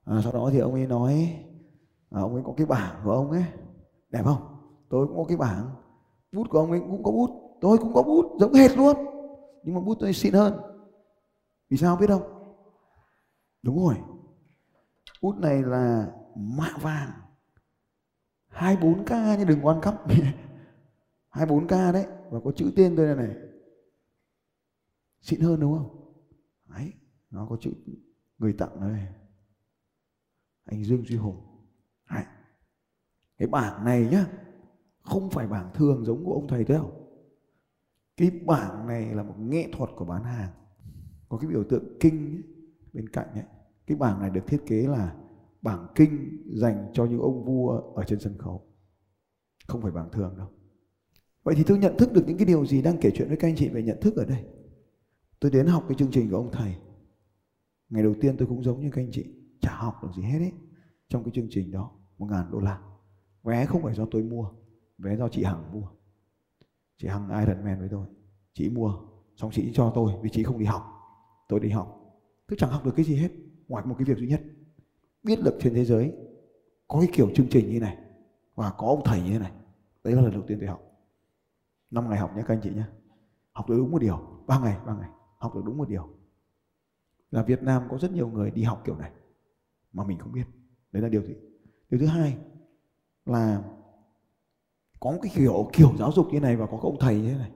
À, 0.06 0.22
sau 0.24 0.34
đó 0.34 0.50
thì 0.54 0.60
ông 0.60 0.74
ấy 0.74 0.88
nói 0.88 1.36
à, 2.10 2.22
ông 2.22 2.34
ấy 2.34 2.44
có 2.46 2.54
cái 2.58 2.66
bảng 2.66 3.02
của 3.04 3.12
ông 3.12 3.32
ấy. 3.32 3.46
Đẹp 4.10 4.24
không? 4.26 4.58
Tôi 4.90 5.08
cũng 5.08 5.18
có 5.18 5.24
cái 5.28 5.38
bảng. 5.38 5.70
Bút 6.32 6.48
của 6.50 6.60
ông 6.60 6.72
ấy 6.72 6.80
cũng 6.80 7.04
có 7.04 7.12
bút. 7.12 7.58
Tôi 7.62 7.78
cũng 7.78 7.94
có 7.94 8.04
bút 8.04 8.38
giống 8.40 8.54
hệt 8.54 8.78
luôn. 8.78 8.98
Nhưng 9.64 9.76
mà 9.76 9.82
bút 9.82 9.98
tôi 10.00 10.14
xịn 10.14 10.34
hơn. 10.34 10.54
Vì 11.70 11.78
sao 11.78 11.96
biết 11.96 12.08
không? 12.08 12.56
Đúng 13.62 13.80
rồi. 13.86 13.96
Bút 15.22 15.36
này 15.36 15.64
là 15.64 16.12
mạ 16.36 16.78
vàng. 16.82 17.12
24k 18.52 19.38
nhưng 19.38 19.48
đừng 19.48 19.66
quan 19.66 19.82
cấp. 19.82 20.04
24k 21.32 21.94
đấy. 21.94 22.06
Và 22.32 22.40
có 22.44 22.52
chữ 22.56 22.72
tên 22.76 22.96
tôi 22.96 23.06
này 23.06 23.16
này. 23.16 23.36
Xịn 25.22 25.42
hơn 25.42 25.60
đúng 25.60 25.78
không? 25.78 26.14
Đấy 26.66 26.94
nó 27.30 27.48
có 27.50 27.58
chữ 27.62 27.72
người 28.38 28.54
tặng 28.54 28.82
đây. 28.82 29.08
Anh 30.66 30.84
Dương 30.84 31.06
Duy 31.06 31.16
Hùng 31.18 31.49
đấy. 32.10 32.24
cái 33.38 33.48
bảng 33.48 33.86
này 33.86 34.08
nhá 34.12 34.26
không 35.02 35.30
phải 35.30 35.48
bảng 35.48 35.72
thường 35.74 36.06
giống 36.06 36.26
của 36.26 36.34
ông 36.34 36.48
thầy 36.48 36.64
thế 36.64 36.74
đâu. 36.74 36.92
Cái 38.18 38.32
bảng 38.46 38.88
này 38.88 39.16
là 39.16 39.24
một 39.24 39.36
nghệ 39.40 39.70
thuật 39.72 39.90
của 39.96 40.06
bán 40.06 40.24
hàng. 40.24 40.52
Có 41.30 41.38
cái 41.38 41.50
biểu 41.50 41.64
tượng 41.64 41.98
kinh 42.00 42.36
ấy, 42.36 42.44
bên 42.94 43.10
cạnh 43.10 43.34
ấy. 43.34 43.44
cái 43.88 43.98
bảng 43.98 44.20
này 44.20 44.30
được 44.30 44.48
thiết 44.48 44.62
kế 44.66 44.88
là 44.88 45.16
bảng 45.62 45.88
kinh 45.96 46.44
dành 46.56 46.92
cho 46.94 47.06
những 47.06 47.20
ông 47.20 47.46
vua 47.46 47.70
ở 47.96 48.04
trên 48.04 48.20
sân 48.20 48.38
khấu. 48.38 48.68
Không 49.68 49.82
phải 49.82 49.92
bảng 49.92 50.12
thường 50.12 50.38
đâu. 50.38 50.48
Vậy 51.44 51.56
thì 51.58 51.64
tôi 51.68 51.78
nhận 51.78 51.98
thức 51.98 52.14
được 52.14 52.24
những 52.28 52.38
cái 52.38 52.46
điều 52.46 52.66
gì 52.66 52.82
đang 52.82 52.98
kể 53.02 53.12
chuyện 53.16 53.28
với 53.28 53.38
các 53.38 53.48
anh 53.48 53.56
chị 53.56 53.70
về 53.70 53.84
nhận 53.84 54.02
thức 54.02 54.16
ở 54.16 54.26
đây? 54.26 54.46
Tôi 55.40 55.52
đến 55.52 55.66
học 55.66 55.86
cái 55.88 55.96
chương 55.98 56.12
trình 56.12 56.30
của 56.30 56.38
ông 56.38 56.52
thầy. 56.52 56.76
Ngày 57.90 58.04
đầu 58.04 58.16
tiên 58.22 58.36
tôi 58.38 58.48
cũng 58.48 58.64
giống 58.64 58.82
như 58.82 58.90
các 58.92 59.02
anh 59.02 59.12
chị 59.12 59.26
chả 59.62 59.76
học 59.76 59.96
được 60.04 60.10
gì 60.16 60.24
hết 60.24 60.40
ấy 60.40 60.52
trong 61.10 61.24
cái 61.24 61.32
chương 61.36 61.48
trình 61.50 61.72
đó 61.72 61.99
một 62.20 62.28
ngàn 62.30 62.52
đô 62.52 62.60
la. 62.60 62.82
Vé 63.44 63.66
không 63.66 63.84
phải 63.84 63.96
do 63.96 64.06
tôi 64.12 64.24
mua, 64.24 64.52
vé 64.98 65.18
do 65.18 65.30
chị 65.30 65.44
Hằng 65.44 65.72
mua. 65.72 65.88
Chị 66.98 67.08
Hằng 67.08 67.30
Iron 67.40 67.64
Man 67.64 67.80
với 67.80 67.90
tôi. 67.90 68.08
Chị 68.54 68.70
mua, 68.70 68.94
xong 69.36 69.52
chị 69.54 69.72
cho 69.74 69.92
tôi 69.96 70.14
vì 70.22 70.30
chị 70.30 70.44
không 70.44 70.60
đi 70.60 70.66
học. 70.66 70.84
Tôi 71.48 71.60
đi 71.60 71.70
học. 71.70 71.96
Tôi 72.48 72.58
chẳng 72.60 72.70
học 72.70 72.86
được 72.86 72.94
cái 72.96 73.06
gì 73.06 73.16
hết, 73.16 73.32
ngoài 73.68 73.86
một 73.86 73.96
cái 73.98 74.06
việc 74.06 74.18
duy 74.18 74.28
nhất. 74.28 74.42
Biết 75.24 75.40
được 75.44 75.58
trên 75.60 75.74
thế 75.74 75.86
giới 75.86 76.14
có 76.88 77.00
cái 77.00 77.10
kiểu 77.14 77.30
chương 77.36 77.48
trình 77.50 77.70
như 77.70 77.80
này, 77.80 77.98
và 78.56 78.72
có 78.78 78.88
ông 78.88 79.02
thầy 79.06 79.22
như 79.22 79.30
thế 79.32 79.40
này. 79.40 79.52
Đấy 80.04 80.14
là 80.14 80.22
lần 80.22 80.34
đầu 80.34 80.44
tiên 80.48 80.58
tôi 80.60 80.68
học. 80.68 80.82
Năm 81.92 82.10
ngày 82.10 82.20
học 82.20 82.32
nhé 82.36 82.44
các 82.48 82.54
anh 82.54 82.62
chị 82.64 82.70
nhé 82.70 82.84
học 83.52 83.70
được 83.70 83.78
đúng 83.78 83.92
một 83.92 84.00
điều. 84.00 84.18
Ba 84.48 84.60
ngày 84.60 84.78
ba 84.86 84.96
ngày. 84.96 85.10
Học 85.38 85.56
được 85.56 85.62
đúng 85.66 85.78
một 85.78 85.90
điều. 85.90 86.10
Là 87.32 87.44
Việt 87.44 87.64
Nam 87.64 87.84
có 87.90 87.98
rất 87.98 88.12
nhiều 88.12 88.30
người 88.30 88.52
đi 88.52 88.64
học 88.64 88.82
kiểu 88.86 88.98
này, 88.98 89.12
mà 89.94 90.04
mình 90.04 90.20
không 90.20 90.32
biết. 90.32 90.46
Đấy 90.92 91.04
là 91.04 91.10
điều 91.10 91.24
gì? 91.24 91.36
Điều 91.90 92.00
thứ 92.00 92.06
hai 92.06 92.38
là 93.26 93.64
có 95.00 95.12
một 95.12 95.20
cái 95.22 95.32
kiểu 95.36 95.70
kiểu 95.74 95.92
giáo 96.00 96.12
dục 96.12 96.28
như 96.32 96.40
này 96.40 96.56
và 96.56 96.66
có 96.66 96.72
cái 96.72 96.82
ông 96.82 97.00
thầy 97.00 97.22
như 97.22 97.30
thế 97.30 97.38
này. 97.38 97.52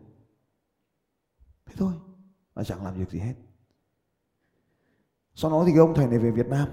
Thế 1.65 1.73
thôi 1.77 1.93
và 2.53 2.63
chẳng 2.63 2.83
làm 2.83 2.95
việc 2.95 3.09
gì 3.09 3.19
hết. 3.19 3.33
Sau 5.35 5.51
đó 5.51 5.63
thì 5.65 5.71
cái 5.71 5.79
ông 5.79 5.93
thầy 5.95 6.07
này 6.07 6.19
về 6.19 6.31
Việt 6.31 6.47
Nam. 6.47 6.67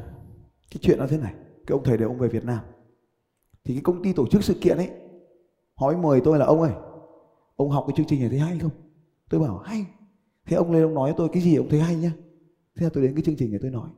Cái 0.71 0.79
chuyện 0.81 0.99
là 0.99 1.07
thế 1.07 1.19
này, 1.19 1.35
cái 1.67 1.73
ông 1.73 1.85
thầy 1.85 1.99
này 1.99 2.07
ông 2.07 2.19
về 2.19 2.29
Việt 2.29 2.45
Nam. 2.45 2.65
Thì 3.65 3.75
cái 3.75 3.83
công 3.83 4.03
ty 4.03 4.13
tổ 4.13 4.27
chức 4.27 4.45
sự 4.45 4.55
kiện 4.61 4.77
ấy 4.77 4.91
hỏi 5.75 5.97
mời 5.97 6.21
tôi 6.25 6.39
là 6.39 6.47
ông 6.47 6.61
ơi, 6.61 6.73
ông 7.57 7.71
học 7.71 7.85
cái 7.89 7.95
chương 7.97 8.07
trình 8.07 8.21
này 8.21 8.29
thấy 8.29 8.39
hay 8.39 8.59
không? 8.59 8.71
Tôi 9.29 9.41
bảo, 9.41 9.59
hay. 9.59 9.87
Thế 10.47 10.57
ông 10.57 10.73
lên 10.73 10.83
ông 10.83 10.95
nói 10.95 11.11
với 11.11 11.19
tôi, 11.19 11.29
cái 11.33 11.43
gì 11.43 11.57
ông 11.57 11.69
thấy 11.69 11.81
hay 11.81 11.97
nhá? 11.97 12.13
Thế 12.77 12.85
là 12.85 12.91
tôi 12.95 13.05
đến 13.05 13.15
cái 13.15 13.23
chương 13.23 13.37
trình 13.37 13.51
này 13.51 13.61
tôi 13.63 13.71
nói. 13.71 13.91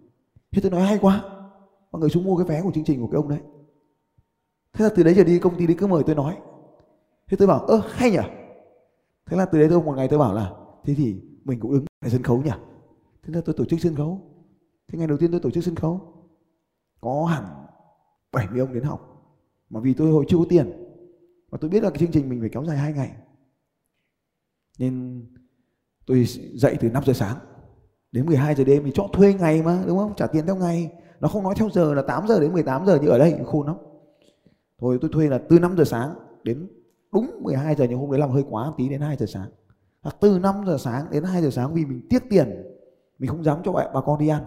Thế 0.51 0.63
tôi 0.63 0.71
nói 0.71 0.83
hay 0.83 0.99
quá 0.99 1.42
mọi 1.93 2.01
người 2.01 2.11
xuống 2.11 2.25
mua 2.25 2.37
cái 2.37 2.47
vé 2.47 2.63
của 2.63 2.73
chương 2.75 2.85
trình 2.85 3.01
của 3.01 3.07
cái 3.07 3.17
ông 3.17 3.29
đấy. 3.29 3.41
Thế 4.73 4.85
là 4.85 4.91
từ 4.97 5.03
đấy 5.03 5.15
trở 5.17 5.25
đi, 5.25 5.39
công 5.39 5.59
ty 5.59 5.67
đi 5.67 5.75
cứ 5.75 5.87
mời 5.87 6.03
tôi 6.07 6.15
nói. 6.15 6.37
Thế 7.27 7.37
tôi 7.37 7.49
bảo, 7.49 7.61
ơ, 7.61 7.83
hay 7.89 8.11
nhỉ. 8.11 8.19
Thế 9.27 9.37
là 9.37 9.45
từ 9.45 9.59
đấy 9.59 9.69
tôi, 9.71 9.83
một 9.83 9.97
ngày 9.97 10.09
tôi 10.09 10.19
bảo 10.19 10.35
là, 10.35 10.53
thế 10.85 10.95
thì 10.95 11.21
mình 11.45 11.61
cũng 11.61 11.71
ứng 11.71 11.85
lại 12.01 12.11
sân 12.11 12.23
khấu 12.23 12.43
nhỉ. 12.43 12.51
Thế 13.23 13.35
là 13.35 13.41
tôi 13.45 13.55
tổ 13.59 13.65
chức 13.65 13.81
sân 13.81 13.95
khấu. 13.95 14.21
Thế 14.89 14.99
ngày 14.99 15.07
đầu 15.07 15.19
tiên 15.19 15.31
tôi 15.31 15.41
tổ 15.41 15.51
chức 15.51 15.65
sân 15.65 15.75
khấu. 15.75 16.01
Có 17.01 17.25
hẳn 17.25 17.45
70 18.33 18.61
ông 18.61 18.73
đến 18.73 18.83
học. 18.83 19.09
Mà 19.71 19.81
vì 19.81 19.95
tôi 19.95 20.11
hồi 20.11 20.25
chưa 20.29 20.39
có 20.39 20.45
tiền. 20.49 20.73
Và 21.51 21.59
tôi 21.61 21.71
biết 21.71 21.83
là 21.83 21.91
cái 21.91 21.99
chương 21.99 22.13
trình 22.13 22.29
mình 22.29 22.41
phải 22.41 22.49
kéo 22.49 22.65
dài 22.65 22.77
hai 22.77 22.93
ngày. 22.93 23.13
Nên 24.79 25.25
tôi 26.07 26.25
dậy 26.55 26.77
từ 26.81 26.91
5 26.91 27.03
giờ 27.07 27.13
sáng 27.13 27.37
đến 28.13 28.27
12 28.27 28.55
giờ 28.55 28.65
đêm 28.65 28.83
thì 28.85 28.93
chọn 28.95 29.11
thuê 29.13 29.35
ngày 29.35 29.63
mà, 29.63 29.85
đúng 29.87 29.99
không? 29.99 30.15
Trả 30.17 30.27
tiền 30.27 30.47
theo 30.47 30.57
ngày 30.57 30.93
nó 31.23 31.29
không 31.29 31.43
nói 31.43 31.55
theo 31.57 31.69
giờ, 31.71 31.95
là 31.95 32.03
8 32.03 32.27
giờ 32.29 32.41
đến 32.41 32.53
18 32.53 32.87
giờ 32.87 32.99
như 32.99 33.09
ở 33.09 33.19
đây 33.19 33.39
khôn 33.47 33.67
lắm. 33.67 33.77
Thôi, 34.81 34.99
tôi 35.01 35.11
thuê 35.15 35.29
là 35.29 35.39
từ 35.49 35.59
5 35.59 35.77
giờ 35.77 35.85
sáng 35.85 36.15
đến 36.45 36.69
đúng 37.13 37.31
12 37.43 37.75
giờ, 37.75 37.87
nhưng 37.91 37.99
hôm 37.99 38.11
đấy 38.11 38.21
làm 38.21 38.31
hơi 38.31 38.45
quá 38.51 38.67
một 38.67 38.75
tí, 38.77 38.89
đến 38.89 39.01
2 39.01 39.17
giờ 39.17 39.27
sáng. 39.27 39.49
Hoặc 40.03 40.17
từ 40.21 40.39
5 40.39 40.55
giờ 40.67 40.77
sáng 40.79 41.07
đến 41.11 41.25
2 41.25 41.43
giờ 41.43 41.51
sáng 41.51 41.75
vì 41.75 41.85
mình 41.85 42.07
tiếc 42.11 42.23
tiền, 42.31 42.63
mình 43.19 43.31
không 43.31 43.45
dám 43.45 43.59
cho 43.65 43.73
bà 43.73 44.01
con 44.01 44.19
đi 44.19 44.29
ăn. 44.29 44.45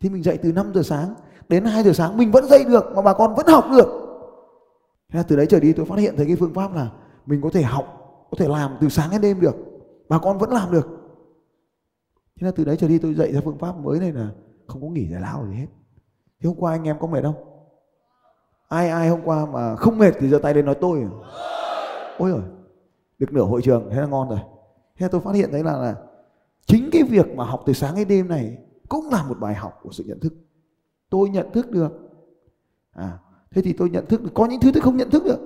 Thì 0.00 0.08
mình 0.08 0.22
dậy 0.22 0.38
từ 0.42 0.52
5 0.52 0.72
giờ 0.74 0.82
sáng 0.82 1.14
đến 1.48 1.64
2 1.64 1.82
giờ 1.82 1.92
sáng, 1.92 2.16
mình 2.16 2.30
vẫn 2.30 2.44
dậy 2.46 2.64
được, 2.64 2.84
mà 2.94 3.02
bà 3.02 3.12
con 3.12 3.34
vẫn 3.34 3.46
học 3.46 3.64
được. 3.76 3.88
Thế 5.12 5.16
là 5.16 5.22
từ 5.22 5.36
đấy 5.36 5.46
trở 5.46 5.60
đi 5.60 5.72
tôi 5.72 5.86
phát 5.86 5.98
hiện 5.98 6.14
thấy 6.16 6.26
cái 6.26 6.36
phương 6.36 6.54
pháp 6.54 6.74
là 6.74 6.90
mình 7.26 7.40
có 7.42 7.50
thể 7.52 7.62
học, 7.62 7.84
có 8.30 8.36
thể 8.38 8.48
làm 8.48 8.76
từ 8.80 8.88
sáng 8.88 9.10
đến 9.10 9.20
đêm 9.20 9.40
được. 9.40 9.56
Bà 10.08 10.18
con 10.18 10.38
vẫn 10.38 10.50
làm 10.50 10.72
được. 10.72 10.88
Thế 12.40 12.44
là 12.44 12.50
từ 12.56 12.64
đấy 12.64 12.76
trở 12.76 12.88
đi 12.88 12.98
tôi 12.98 13.14
dạy 13.14 13.32
ra 13.32 13.40
phương 13.44 13.58
pháp 13.58 13.78
mới 13.78 14.00
này 14.00 14.12
là 14.12 14.30
không 14.66 14.82
có 14.82 14.88
nghỉ 14.88 15.08
giải 15.08 15.20
lao 15.20 15.46
gì 15.46 15.54
hết. 15.54 15.66
Thế 16.40 16.48
hôm 16.48 16.56
qua 16.58 16.72
anh 16.72 16.84
em 16.84 16.96
có 17.00 17.06
mệt 17.06 17.22
không? 17.22 17.34
Ai 18.68 18.88
ai 18.88 19.08
hôm 19.08 19.20
qua 19.24 19.46
mà 19.46 19.76
không 19.76 19.98
mệt 19.98 20.14
thì 20.18 20.28
giơ 20.28 20.38
tay 20.38 20.54
lên 20.54 20.64
nói 20.64 20.74
tôi 20.80 21.00
à? 21.00 21.10
ôi 22.18 22.30
rồi 22.30 22.42
được 23.18 23.32
nửa 23.32 23.44
hội 23.44 23.62
trường 23.62 23.88
thế 23.90 24.00
là 24.00 24.06
ngon 24.06 24.28
rồi. 24.28 24.38
Thế 24.96 25.04
là 25.04 25.08
tôi 25.08 25.20
phát 25.20 25.34
hiện 25.34 25.48
thấy 25.52 25.64
là, 25.64 25.76
là 25.76 25.96
chính 26.66 26.88
cái 26.92 27.02
việc 27.02 27.36
mà 27.36 27.44
học 27.44 27.62
từ 27.66 27.72
sáng 27.72 27.94
đến 27.96 28.08
đêm 28.08 28.28
này 28.28 28.58
cũng 28.88 29.08
là 29.10 29.22
một 29.22 29.38
bài 29.40 29.54
học 29.54 29.78
của 29.82 29.92
sự 29.92 30.04
nhận 30.06 30.20
thức. 30.20 30.34
Tôi 31.10 31.28
nhận 31.28 31.52
thức 31.52 31.70
được. 31.70 31.92
À 32.92 33.18
thế 33.50 33.62
thì 33.62 33.72
tôi 33.72 33.90
nhận 33.90 34.06
thức 34.06 34.22
được 34.22 34.30
có 34.34 34.46
những 34.46 34.60
thứ 34.60 34.70
tôi 34.72 34.80
không 34.80 34.96
nhận 34.96 35.10
thức 35.10 35.24
được. 35.24 35.38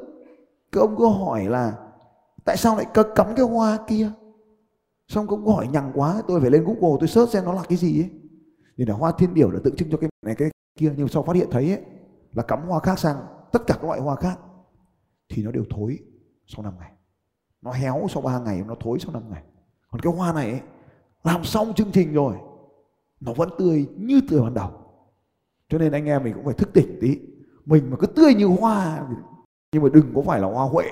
Cái 0.73 0.81
ông 0.81 0.97
cứ 0.99 1.07
hỏi 1.07 1.45
là 1.45 1.75
tại 2.45 2.57
sao 2.57 2.77
lại 2.77 2.87
cắm 3.15 3.27
cái 3.37 3.47
hoa 3.47 3.79
kia? 3.89 4.11
Xong 5.09 5.27
cũng 5.27 5.47
hỏi 5.47 5.69
nhằng 5.73 5.93
quá 5.95 6.23
tôi 6.29 6.41
phải 6.41 6.51
lên 6.51 6.65
google 6.65 6.97
tôi 7.01 7.09
search 7.09 7.31
xem 7.31 7.45
nó 7.45 7.53
là 7.53 7.63
cái 7.69 7.79
gì 7.79 8.03
ấy 8.03 8.11
thì 8.81 8.87
là 8.87 8.95
hoa 8.95 9.13
thiên 9.13 9.35
điểu 9.35 9.51
là 9.51 9.61
tượng 9.65 9.77
trưng 9.77 9.91
cho 9.91 9.99
cái 9.99 10.11
này 10.23 10.35
cái 10.35 10.51
kia. 10.79 10.93
Nhưng 10.97 11.09
sau 11.09 11.23
phát 11.23 11.37
hiện 11.37 11.49
thấy 11.51 11.73
ấy, 11.73 11.83
là 12.33 12.43
cắm 12.43 12.69
hoa 12.69 12.81
khác 12.81 12.99
sang 12.99 13.17
tất 13.53 13.63
cả 13.67 13.75
các 13.75 13.85
loại 13.85 14.01
hoa 14.01 14.17
khác 14.17 14.39
thì 15.29 15.43
nó 15.43 15.51
đều 15.51 15.65
thối 15.71 15.99
sau 16.47 16.63
5 16.63 16.75
ngày. 16.81 16.93
Nó 17.63 17.73
héo 17.73 18.07
sau 18.11 18.23
3 18.23 18.39
ngày 18.39 18.63
nó 18.67 18.75
thối 18.81 18.99
sau 18.99 19.13
5 19.13 19.23
ngày. 19.31 19.43
Còn 19.91 20.01
cái 20.01 20.13
hoa 20.13 20.33
này 20.33 20.51
ấy, 20.51 20.61
làm 21.25 21.45
xong 21.45 21.75
chương 21.75 21.93
trình 21.93 22.13
rồi 22.13 22.35
nó 23.21 23.33
vẫn 23.33 23.49
tươi 23.59 23.89
như 23.97 24.21
tươi 24.31 24.41
ban 24.41 24.55
đầu. 24.55 24.71
Cho 25.69 25.79
nên 25.79 25.93
anh 25.93 26.07
em 26.07 26.25
mình 26.25 26.35
cũng 26.35 26.45
phải 26.45 26.55
thức 26.55 26.73
tỉnh 26.75 26.99
tí. 27.01 27.19
Mình 27.67 27.91
mà 27.91 27.97
cứ 28.01 28.07
tươi 28.07 28.35
như 28.35 28.47
hoa 28.47 29.07
nhưng 29.73 29.83
mà 29.83 29.89
đừng 29.93 30.13
có 30.15 30.23
phải 30.23 30.41
là 30.41 30.49
hoa 30.49 30.65
huệ. 30.65 30.87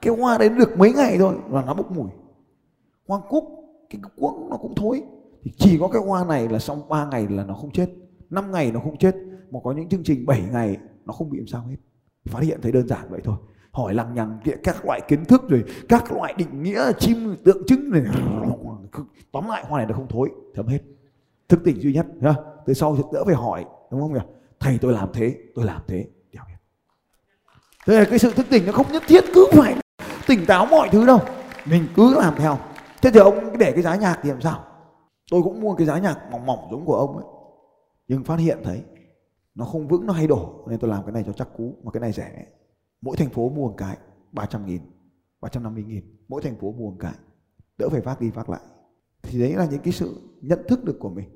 Cái 0.00 0.16
hoa 0.16 0.38
đấy 0.38 0.48
được 0.48 0.78
mấy 0.78 0.92
ngày 0.92 1.16
thôi 1.18 1.34
là 1.50 1.62
nó 1.62 1.74
bốc 1.74 1.90
mùi. 1.90 2.10
Hoa 3.08 3.20
cúc 3.28 3.44
cái 3.90 4.00
cuống 4.16 4.50
nó 4.50 4.56
cũng 4.56 4.74
thối 4.74 5.02
thì 5.46 5.52
chỉ 5.56 5.78
có 5.80 5.88
cái 5.88 6.02
hoa 6.02 6.24
này 6.24 6.48
là 6.48 6.58
xong 6.58 6.88
3 6.88 7.06
ngày 7.06 7.26
là 7.30 7.44
nó 7.44 7.54
không 7.54 7.70
chết 7.70 7.90
5 8.30 8.52
ngày 8.52 8.72
nó 8.72 8.80
không 8.80 8.98
chết, 8.98 9.14
mà 9.50 9.60
có 9.64 9.72
những 9.72 9.88
chương 9.88 10.04
trình 10.04 10.26
7 10.26 10.42
ngày 10.52 10.76
nó 11.04 11.12
không 11.12 11.30
bị 11.30 11.38
làm 11.38 11.46
sao 11.46 11.66
hết. 11.66 11.76
Phát 12.28 12.42
hiện 12.42 12.60
thấy 12.62 12.72
đơn 12.72 12.88
giản 12.88 13.06
vậy 13.10 13.20
thôi. 13.24 13.36
Hỏi 13.70 13.94
lằng 13.94 14.14
nhằng 14.14 14.38
các 14.62 14.84
loại 14.84 15.00
kiến 15.08 15.24
thức 15.24 15.48
rồi, 15.48 15.64
các 15.88 16.12
loại 16.12 16.34
định 16.38 16.62
nghĩa, 16.62 16.92
chim, 16.98 17.36
tượng 17.44 17.62
trưng 17.66 17.90
này 17.90 18.02
tóm 19.32 19.48
lại, 19.48 19.64
hoa 19.68 19.78
này 19.78 19.86
nó 19.86 19.94
không 19.94 20.08
thối 20.08 20.30
thấm 20.54 20.66
hết. 20.66 20.80
Thức 21.48 21.60
tỉnh 21.64 21.80
duy 21.80 21.92
nhất, 21.92 22.06
nhá. 22.20 22.34
Từ 22.66 22.74
sau 22.74 22.98
đỡ 23.12 23.24
phải 23.24 23.34
hỏi, 23.34 23.64
đúng 23.90 24.00
không 24.00 24.12
nhỉ? 24.12 24.20
Thầy, 24.60 24.78
tôi 24.78 24.92
làm 24.92 25.08
thế, 25.12 25.36
tôi 25.54 25.64
làm 25.64 25.82
thế 25.88 26.06
thế 27.86 27.98
là 27.98 28.04
cái 28.04 28.18
sự 28.18 28.30
thức 28.30 28.46
tỉnh 28.50 28.66
nó 28.66 28.72
không 28.72 28.92
nhất 28.92 29.02
thiết 29.08 29.24
cứ 29.34 29.46
phải 29.52 29.74
tỉnh 30.26 30.46
táo 30.46 30.66
mọi 30.66 30.88
thứ 30.92 31.06
đâu. 31.06 31.20
Mình 31.66 31.86
cứ 31.96 32.14
làm 32.20 32.34
theo. 32.36 32.58
Thế 33.02 33.10
thì 33.10 33.20
ông 33.20 33.58
để 33.58 33.72
cái 33.72 33.82
giá 33.82 33.96
nhạc 33.96 34.18
thì 34.22 34.30
làm 34.30 34.40
sao? 34.40 34.64
Tôi 35.30 35.42
cũng 35.42 35.60
mua 35.60 35.74
cái 35.74 35.86
giá 35.86 35.98
nhạc 35.98 36.28
mỏng 36.30 36.46
mỏng 36.46 36.68
giống 36.70 36.84
của 36.84 36.94
ông 36.94 37.16
ấy. 37.16 37.26
Nhưng 38.08 38.24
phát 38.24 38.36
hiện 38.38 38.58
thấy 38.64 38.82
nó 39.54 39.64
không 39.64 39.88
vững, 39.88 40.06
nó 40.06 40.12
hay 40.12 40.26
đổ. 40.26 40.64
Nên 40.68 40.78
tôi 40.78 40.90
làm 40.90 41.04
cái 41.04 41.12
này 41.12 41.22
cho 41.26 41.32
chắc 41.32 41.48
cú, 41.56 41.74
mà 41.82 41.90
cái 41.90 42.00
này 42.00 42.12
rẻ. 42.12 42.46
Mỗi 43.00 43.16
thành 43.16 43.30
phố 43.30 43.48
mua 43.48 43.68
một 43.68 43.74
cái 43.76 43.96
300 44.32 44.66
nghìn 44.66 44.82
350 45.40 45.84
nghìn. 45.84 46.04
Mỗi 46.28 46.42
thành 46.42 46.56
phố 46.56 46.72
mua 46.72 46.90
một 46.90 46.96
cái, 47.00 47.14
đỡ 47.78 47.88
phải 47.88 48.00
vác 48.00 48.20
đi 48.20 48.30
vác 48.30 48.50
lại. 48.50 48.60
Thì 49.22 49.40
đấy 49.40 49.54
là 49.54 49.66
những 49.70 49.80
cái 49.80 49.92
sự 49.92 50.20
nhận 50.40 50.58
thức 50.68 50.84
được 50.84 50.96
của 51.00 51.10
mình. 51.10 51.28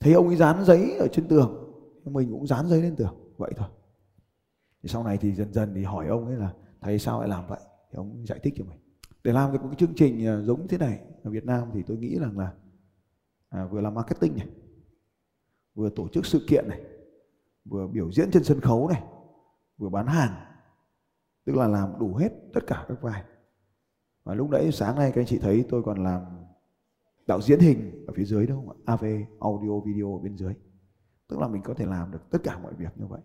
Thấy 0.00 0.12
ông 0.12 0.26
ấy 0.26 0.36
dán 0.36 0.64
giấy 0.64 0.96
ở 0.98 1.08
trên 1.12 1.28
tường, 1.28 1.72
mình 2.04 2.30
cũng 2.30 2.46
dán 2.46 2.68
giấy 2.68 2.82
lên 2.82 2.96
tường, 2.96 3.14
vậy 3.36 3.52
thôi. 3.56 3.68
Thì 4.82 4.88
sau 4.88 5.04
này 5.04 5.16
thì 5.16 5.34
dần 5.34 5.52
dần 5.52 5.72
thì 5.74 5.84
hỏi 5.84 6.06
ông 6.06 6.26
ấy 6.26 6.36
là, 6.36 6.52
thầy 6.80 6.98
sao 6.98 7.20
lại 7.20 7.28
làm 7.28 7.46
vậy? 7.48 7.60
Thì 7.90 7.96
ông 7.96 8.26
giải 8.26 8.38
thích 8.42 8.54
cho 8.56 8.64
mình. 8.64 8.78
Để 9.24 9.32
làm 9.32 9.52
được 9.52 9.62
một 9.62 9.68
cái 9.68 9.76
chương 9.78 9.94
trình 9.96 10.26
à, 10.26 10.40
giống 10.40 10.68
thế 10.68 10.78
này 10.78 11.00
ở 11.22 11.30
Việt 11.30 11.44
Nam 11.44 11.68
thì 11.74 11.82
tôi 11.82 11.96
nghĩ 11.96 12.18
rằng 12.18 12.38
là 12.38 12.52
à, 13.48 13.66
vừa 13.66 13.80
làm 13.80 13.94
marketing 13.94 14.36
này 14.36 14.46
vừa 15.74 15.90
tổ 15.90 16.08
chức 16.08 16.26
sự 16.26 16.44
kiện 16.48 16.68
này 16.68 16.80
vừa 17.64 17.86
biểu 17.86 18.12
diễn 18.12 18.30
trên 18.30 18.44
sân 18.44 18.60
khấu 18.60 18.88
này 18.88 19.02
vừa 19.78 19.88
bán 19.88 20.06
hàng 20.06 20.48
tức 21.48 21.56
là 21.56 21.68
làm 21.68 21.98
đủ 21.98 22.14
hết 22.14 22.32
tất 22.54 22.60
cả 22.66 22.84
các 22.88 23.02
vai. 23.02 23.22
Và 24.24 24.34
lúc 24.34 24.50
nãy 24.50 24.72
sáng 24.72 24.96
nay 24.96 25.12
các 25.14 25.20
anh 25.20 25.26
chị 25.26 25.38
thấy 25.38 25.64
tôi 25.68 25.82
còn 25.82 26.04
làm 26.04 26.22
đạo 27.26 27.40
diễn 27.40 27.60
hình 27.60 28.04
ở 28.06 28.12
phía 28.16 28.24
dưới 28.24 28.46
đâu 28.46 28.56
không 28.56 28.68
ạ? 28.68 28.76
AV 28.86 29.04
audio 29.40 29.80
video 29.80 30.12
ở 30.12 30.18
bên 30.18 30.36
dưới. 30.36 30.54
Tức 31.28 31.38
là 31.38 31.48
mình 31.48 31.62
có 31.62 31.74
thể 31.74 31.86
làm 31.86 32.10
được 32.10 32.30
tất 32.30 32.38
cả 32.44 32.58
mọi 32.58 32.74
việc 32.74 32.92
như 32.96 33.06
vậy. 33.06 33.20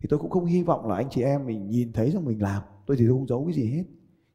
Thì 0.00 0.06
tôi 0.10 0.18
cũng 0.18 0.30
không 0.30 0.44
hy 0.44 0.62
vọng 0.62 0.88
là 0.88 0.96
anh 0.96 1.10
chị 1.10 1.22
em 1.22 1.46
mình 1.46 1.68
nhìn 1.68 1.92
thấy 1.92 2.10
rằng 2.10 2.24
mình 2.24 2.42
làm. 2.42 2.62
Tôi 2.86 2.96
thì 2.96 3.06
tôi 3.06 3.16
không 3.16 3.26
giấu 3.26 3.44
cái 3.44 3.54
gì 3.54 3.70
hết. 3.70 3.84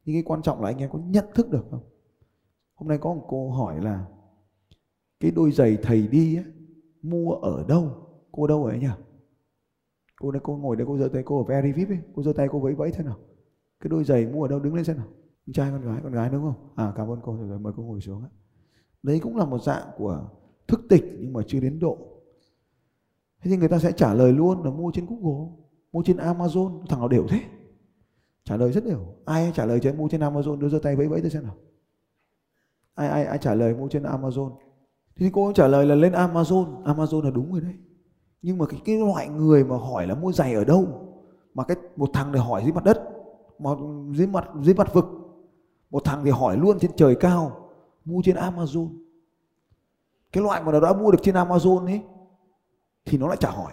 Nhưng 0.04 0.16
cái 0.16 0.22
quan 0.22 0.42
trọng 0.42 0.62
là 0.62 0.68
anh 0.68 0.78
em 0.78 0.90
có 0.90 0.98
nhận 0.98 1.24
thức 1.34 1.50
được 1.50 1.64
không? 1.70 1.82
Hôm 2.74 2.88
nay 2.88 2.98
có 2.98 3.14
một 3.14 3.24
cô 3.28 3.50
hỏi 3.50 3.80
là 3.82 4.06
cái 5.24 5.30
đôi 5.30 5.52
giày 5.52 5.78
thầy 5.82 6.06
đi 6.06 6.36
á, 6.36 6.42
mua 7.02 7.32
ở 7.32 7.64
đâu 7.68 7.90
cô 8.32 8.46
đâu 8.46 8.64
ấy 8.64 8.78
nhỉ? 8.78 8.88
Cô 10.20 10.30
đây 10.30 10.40
cô 10.44 10.56
ngồi 10.56 10.76
đây 10.76 10.86
cô 10.86 10.98
giơ 10.98 11.08
tay 11.08 11.22
cô 11.26 11.38
ở 11.38 11.44
very 11.44 11.72
vip 11.72 11.88
ấy 11.88 11.98
cô 12.14 12.22
giơ 12.22 12.32
tay 12.32 12.48
cô 12.50 12.60
vẫy 12.60 12.74
vẫy 12.74 12.90
thế 12.90 13.04
nào. 13.04 13.18
Cái 13.80 13.88
đôi 13.88 14.04
giày 14.04 14.26
mua 14.26 14.42
ở 14.42 14.48
đâu 14.48 14.60
đứng 14.60 14.74
lên 14.74 14.84
xem 14.84 14.96
nào. 14.96 15.06
Con 15.46 15.52
trai 15.52 15.70
con 15.70 15.82
gái 15.82 16.00
con 16.02 16.12
gái 16.12 16.30
đúng 16.30 16.42
không? 16.42 16.72
À 16.76 16.92
cảm 16.96 17.10
ơn 17.10 17.20
cô 17.22 17.36
rồi 17.36 17.58
mời 17.58 17.72
cô 17.76 17.82
ngồi 17.82 18.00
xuống 18.00 18.22
đấy 19.02 19.20
cũng 19.22 19.36
là 19.36 19.44
một 19.44 19.62
dạng 19.62 19.86
của 19.96 20.28
thức 20.68 20.80
tịch 20.88 21.04
nhưng 21.18 21.32
mà 21.32 21.40
chưa 21.46 21.60
đến 21.60 21.78
độ. 21.78 21.98
Thế 23.42 23.50
thì 23.50 23.56
người 23.56 23.68
ta 23.68 23.78
sẽ 23.78 23.92
trả 23.92 24.14
lời 24.14 24.32
luôn 24.32 24.62
là 24.62 24.70
mua 24.70 24.90
trên 24.94 25.06
google 25.06 25.50
mua 25.92 26.02
trên 26.02 26.16
amazon 26.16 26.86
thằng 26.86 26.98
nào 26.98 27.08
đều 27.08 27.26
thế. 27.28 27.40
Trả 28.44 28.56
lời 28.56 28.72
rất 28.72 28.84
đều. 28.84 29.06
Ai 29.24 29.52
trả 29.54 29.66
lời 29.66 29.80
cho 29.80 29.90
em 29.90 29.96
mua 29.96 30.08
trên 30.08 30.20
amazon 30.20 30.58
đưa 30.58 30.68
giơ 30.68 30.78
tay 30.78 30.96
vẫy 30.96 31.08
vẫy 31.08 31.20
tôi 31.20 31.30
xem 31.30 31.42
nào. 31.42 31.56
Ai 32.94 33.08
ai 33.08 33.24
ai 33.24 33.38
trả 33.38 33.54
lời 33.54 33.74
mua 33.74 33.88
trên 33.88 34.02
amazon? 34.02 34.52
Thì 35.16 35.30
cô 35.32 35.52
trả 35.52 35.66
lời 35.66 35.86
là 35.86 35.94
lên 35.94 36.12
amazon. 36.12 36.82
Amazon 36.84 37.22
là 37.22 37.30
đúng 37.30 37.52
rồi 37.52 37.60
đấy. 37.60 37.74
Nhưng 38.42 38.58
mà 38.58 38.66
cái, 38.66 38.80
cái 38.84 38.98
loại 38.98 39.28
người 39.28 39.64
mà 39.64 39.76
hỏi 39.76 40.06
là 40.06 40.14
mua 40.14 40.32
giày 40.32 40.54
ở 40.54 40.64
đâu? 40.64 40.86
Mà 41.54 41.64
cái 41.64 41.76
một 41.96 42.10
thằng 42.12 42.32
để 42.32 42.40
hỏi 42.40 42.62
dưới 42.64 42.72
mặt 42.72 42.84
đất 42.84 43.02
mà 43.58 43.70
dưới 44.12 44.26
mặt 44.26 44.48
dưới 44.62 44.74
mặt 44.74 44.94
vực. 44.94 45.04
Một 45.90 46.04
thằng 46.04 46.24
thì 46.24 46.30
hỏi 46.30 46.56
luôn 46.56 46.78
trên 46.78 46.90
trời 46.96 47.14
cao 47.14 47.68
mua 48.04 48.20
trên 48.24 48.36
amazon. 48.36 48.88
Cái 50.32 50.42
loại 50.42 50.62
mà 50.62 50.72
nó 50.72 50.80
đã 50.80 50.92
mua 50.92 51.10
được 51.10 51.18
trên 51.22 51.34
amazon 51.34 51.86
ấy 51.86 52.02
thì 53.04 53.18
nó 53.18 53.28
lại 53.28 53.36
trả 53.40 53.50
hỏi. 53.50 53.72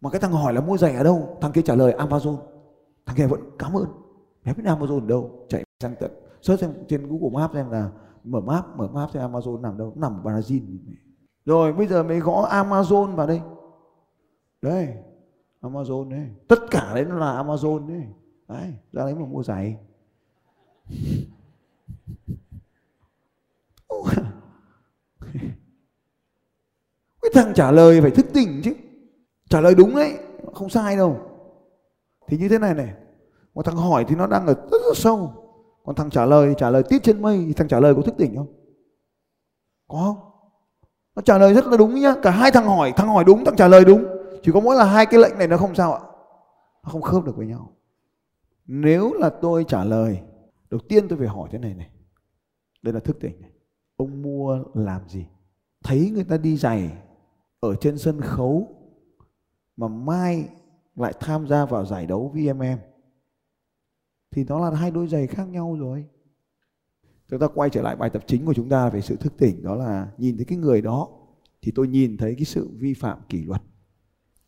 Mà 0.00 0.10
cái 0.10 0.20
thằng 0.20 0.32
hỏi 0.32 0.52
là 0.52 0.60
mua 0.60 0.76
giày 0.76 0.94
ở 0.96 1.04
đâu 1.04 1.36
thằng 1.40 1.52
kia 1.52 1.62
trả 1.62 1.74
lời 1.74 1.94
amazon. 1.98 2.36
Thằng 3.06 3.16
kia 3.16 3.26
vẫn 3.26 3.40
cảm 3.58 3.76
ơn. 3.76 3.86
Mẹ 4.44 4.54
biết 4.54 4.64
Amazon 4.64 5.00
ở 5.00 5.06
đâu? 5.06 5.46
Chạy 5.48 5.64
sang 5.80 5.94
tận 6.00 6.10
search 6.42 6.60
xem 6.60 6.72
trên 6.88 7.06
Google 7.08 7.40
Maps 7.40 7.54
xem 7.54 7.70
là 7.70 7.90
mở 8.24 8.40
map 8.40 8.76
mở 8.76 8.88
map 8.88 9.10
thì 9.12 9.20
Amazon 9.20 9.60
nằm 9.60 9.78
đâu? 9.78 9.92
Nằm 9.96 10.24
ở 10.24 10.32
Brazil. 10.32 10.78
Rồi 11.44 11.72
bây 11.72 11.86
giờ 11.86 12.02
mới 12.02 12.20
gõ 12.20 12.48
Amazon 12.50 13.14
vào 13.14 13.26
đây. 13.26 13.40
Đây 14.62 14.94
Amazon 15.60 16.10
đấy 16.10 16.28
tất 16.48 16.58
cả 16.70 16.94
đấy 16.94 17.04
nó 17.04 17.14
là 17.14 17.42
Amazon 17.42 17.88
đấy 17.88 18.06
đấy 18.48 18.74
ra 18.92 19.04
đấy 19.04 19.14
mà 19.14 19.26
mua 19.26 19.42
giày. 19.42 19.76
Cái 27.22 27.30
thằng 27.34 27.52
trả 27.54 27.70
lời 27.70 28.00
phải 28.00 28.10
thức 28.10 28.26
tỉnh 28.34 28.60
chứ. 28.64 28.74
Trả 29.48 29.60
lời 29.60 29.74
đúng 29.74 29.94
đấy 29.94 30.18
không 30.54 30.68
sai 30.68 30.96
đâu. 30.96 31.20
Thì 32.26 32.38
như 32.38 32.48
thế 32.48 32.58
này 32.58 32.74
này. 32.74 32.94
Một 33.54 33.64
thằng 33.66 33.76
hỏi 33.76 34.04
thì 34.08 34.14
nó 34.14 34.26
đang 34.26 34.46
ở 34.46 34.54
rất, 34.54 34.78
rất 34.86 34.96
sâu 34.96 35.41
còn 35.84 35.94
thằng 35.94 36.10
trả 36.10 36.26
lời 36.26 36.54
trả 36.58 36.70
lời 36.70 36.82
tít 36.88 37.02
trên 37.02 37.22
mây 37.22 37.44
thì 37.46 37.52
thằng 37.52 37.68
trả 37.68 37.80
lời 37.80 37.94
có 37.94 38.02
thức 38.02 38.14
tỉnh 38.18 38.36
không? 38.36 38.54
Có. 39.88 39.96
Không 39.96 40.32
nó 41.14 41.22
trả 41.22 41.38
lời 41.38 41.54
rất 41.54 41.66
là 41.66 41.76
đúng 41.76 41.94
nhá. 41.94 42.14
Cả 42.22 42.30
hai 42.30 42.50
thằng 42.50 42.66
hỏi 42.66 42.92
thằng 42.96 43.08
hỏi 43.08 43.24
đúng, 43.24 43.44
thằng 43.44 43.56
trả 43.56 43.68
lời 43.68 43.84
đúng. 43.84 44.04
Chỉ 44.42 44.52
có 44.52 44.60
mỗi 44.60 44.76
là 44.76 44.84
hai 44.84 45.06
cái 45.06 45.20
lệnh 45.20 45.38
này 45.38 45.48
nó 45.48 45.56
không 45.56 45.74
sao 45.74 45.94
ạ. 45.94 46.00
Nó 46.84 46.90
không 46.90 47.02
khớp 47.02 47.24
được 47.24 47.36
với 47.36 47.46
nhau. 47.46 47.72
Nếu 48.66 49.12
là 49.12 49.30
tôi 49.30 49.64
trả 49.68 49.84
lời, 49.84 50.20
đầu 50.70 50.80
tiên 50.88 51.08
tôi 51.08 51.18
phải 51.18 51.28
hỏi 51.28 51.48
thế 51.52 51.58
này 51.58 51.74
này. 51.74 51.90
Đây 52.82 52.94
là 52.94 53.00
thức 53.00 53.16
tỉnh 53.20 53.40
này. 53.40 53.50
Ông 53.96 54.22
mua 54.22 54.64
làm 54.74 55.08
gì? 55.08 55.26
Thấy 55.84 56.10
người 56.14 56.24
ta 56.24 56.36
đi 56.36 56.56
giày 56.56 56.90
ở 57.60 57.74
trên 57.74 57.98
sân 57.98 58.20
khấu 58.20 58.68
mà 59.76 59.88
mai 59.88 60.48
lại 60.96 61.12
tham 61.20 61.48
gia 61.48 61.64
vào 61.64 61.86
giải 61.86 62.06
đấu 62.06 62.32
VMM 62.34 62.78
thì 64.32 64.44
nó 64.44 64.70
là 64.70 64.76
hai 64.76 64.90
đôi 64.90 65.08
giày 65.08 65.26
khác 65.26 65.48
nhau 65.48 65.76
rồi. 65.80 66.04
Chúng 67.28 67.40
ta 67.40 67.48
quay 67.48 67.70
trở 67.70 67.82
lại 67.82 67.96
bài 67.96 68.10
tập 68.10 68.24
chính 68.26 68.44
của 68.44 68.54
chúng 68.54 68.68
ta 68.68 68.88
về 68.88 69.00
sự 69.00 69.16
thức 69.16 69.32
tỉnh, 69.38 69.62
đó 69.62 69.74
là 69.74 70.08
nhìn 70.18 70.36
thấy 70.36 70.44
cái 70.44 70.58
người 70.58 70.82
đó, 70.82 71.08
thì 71.62 71.72
tôi 71.74 71.88
nhìn 71.88 72.16
thấy 72.16 72.34
cái 72.34 72.44
sự 72.44 72.68
vi 72.72 72.94
phạm 72.94 73.18
kỷ 73.28 73.44
luật. 73.44 73.62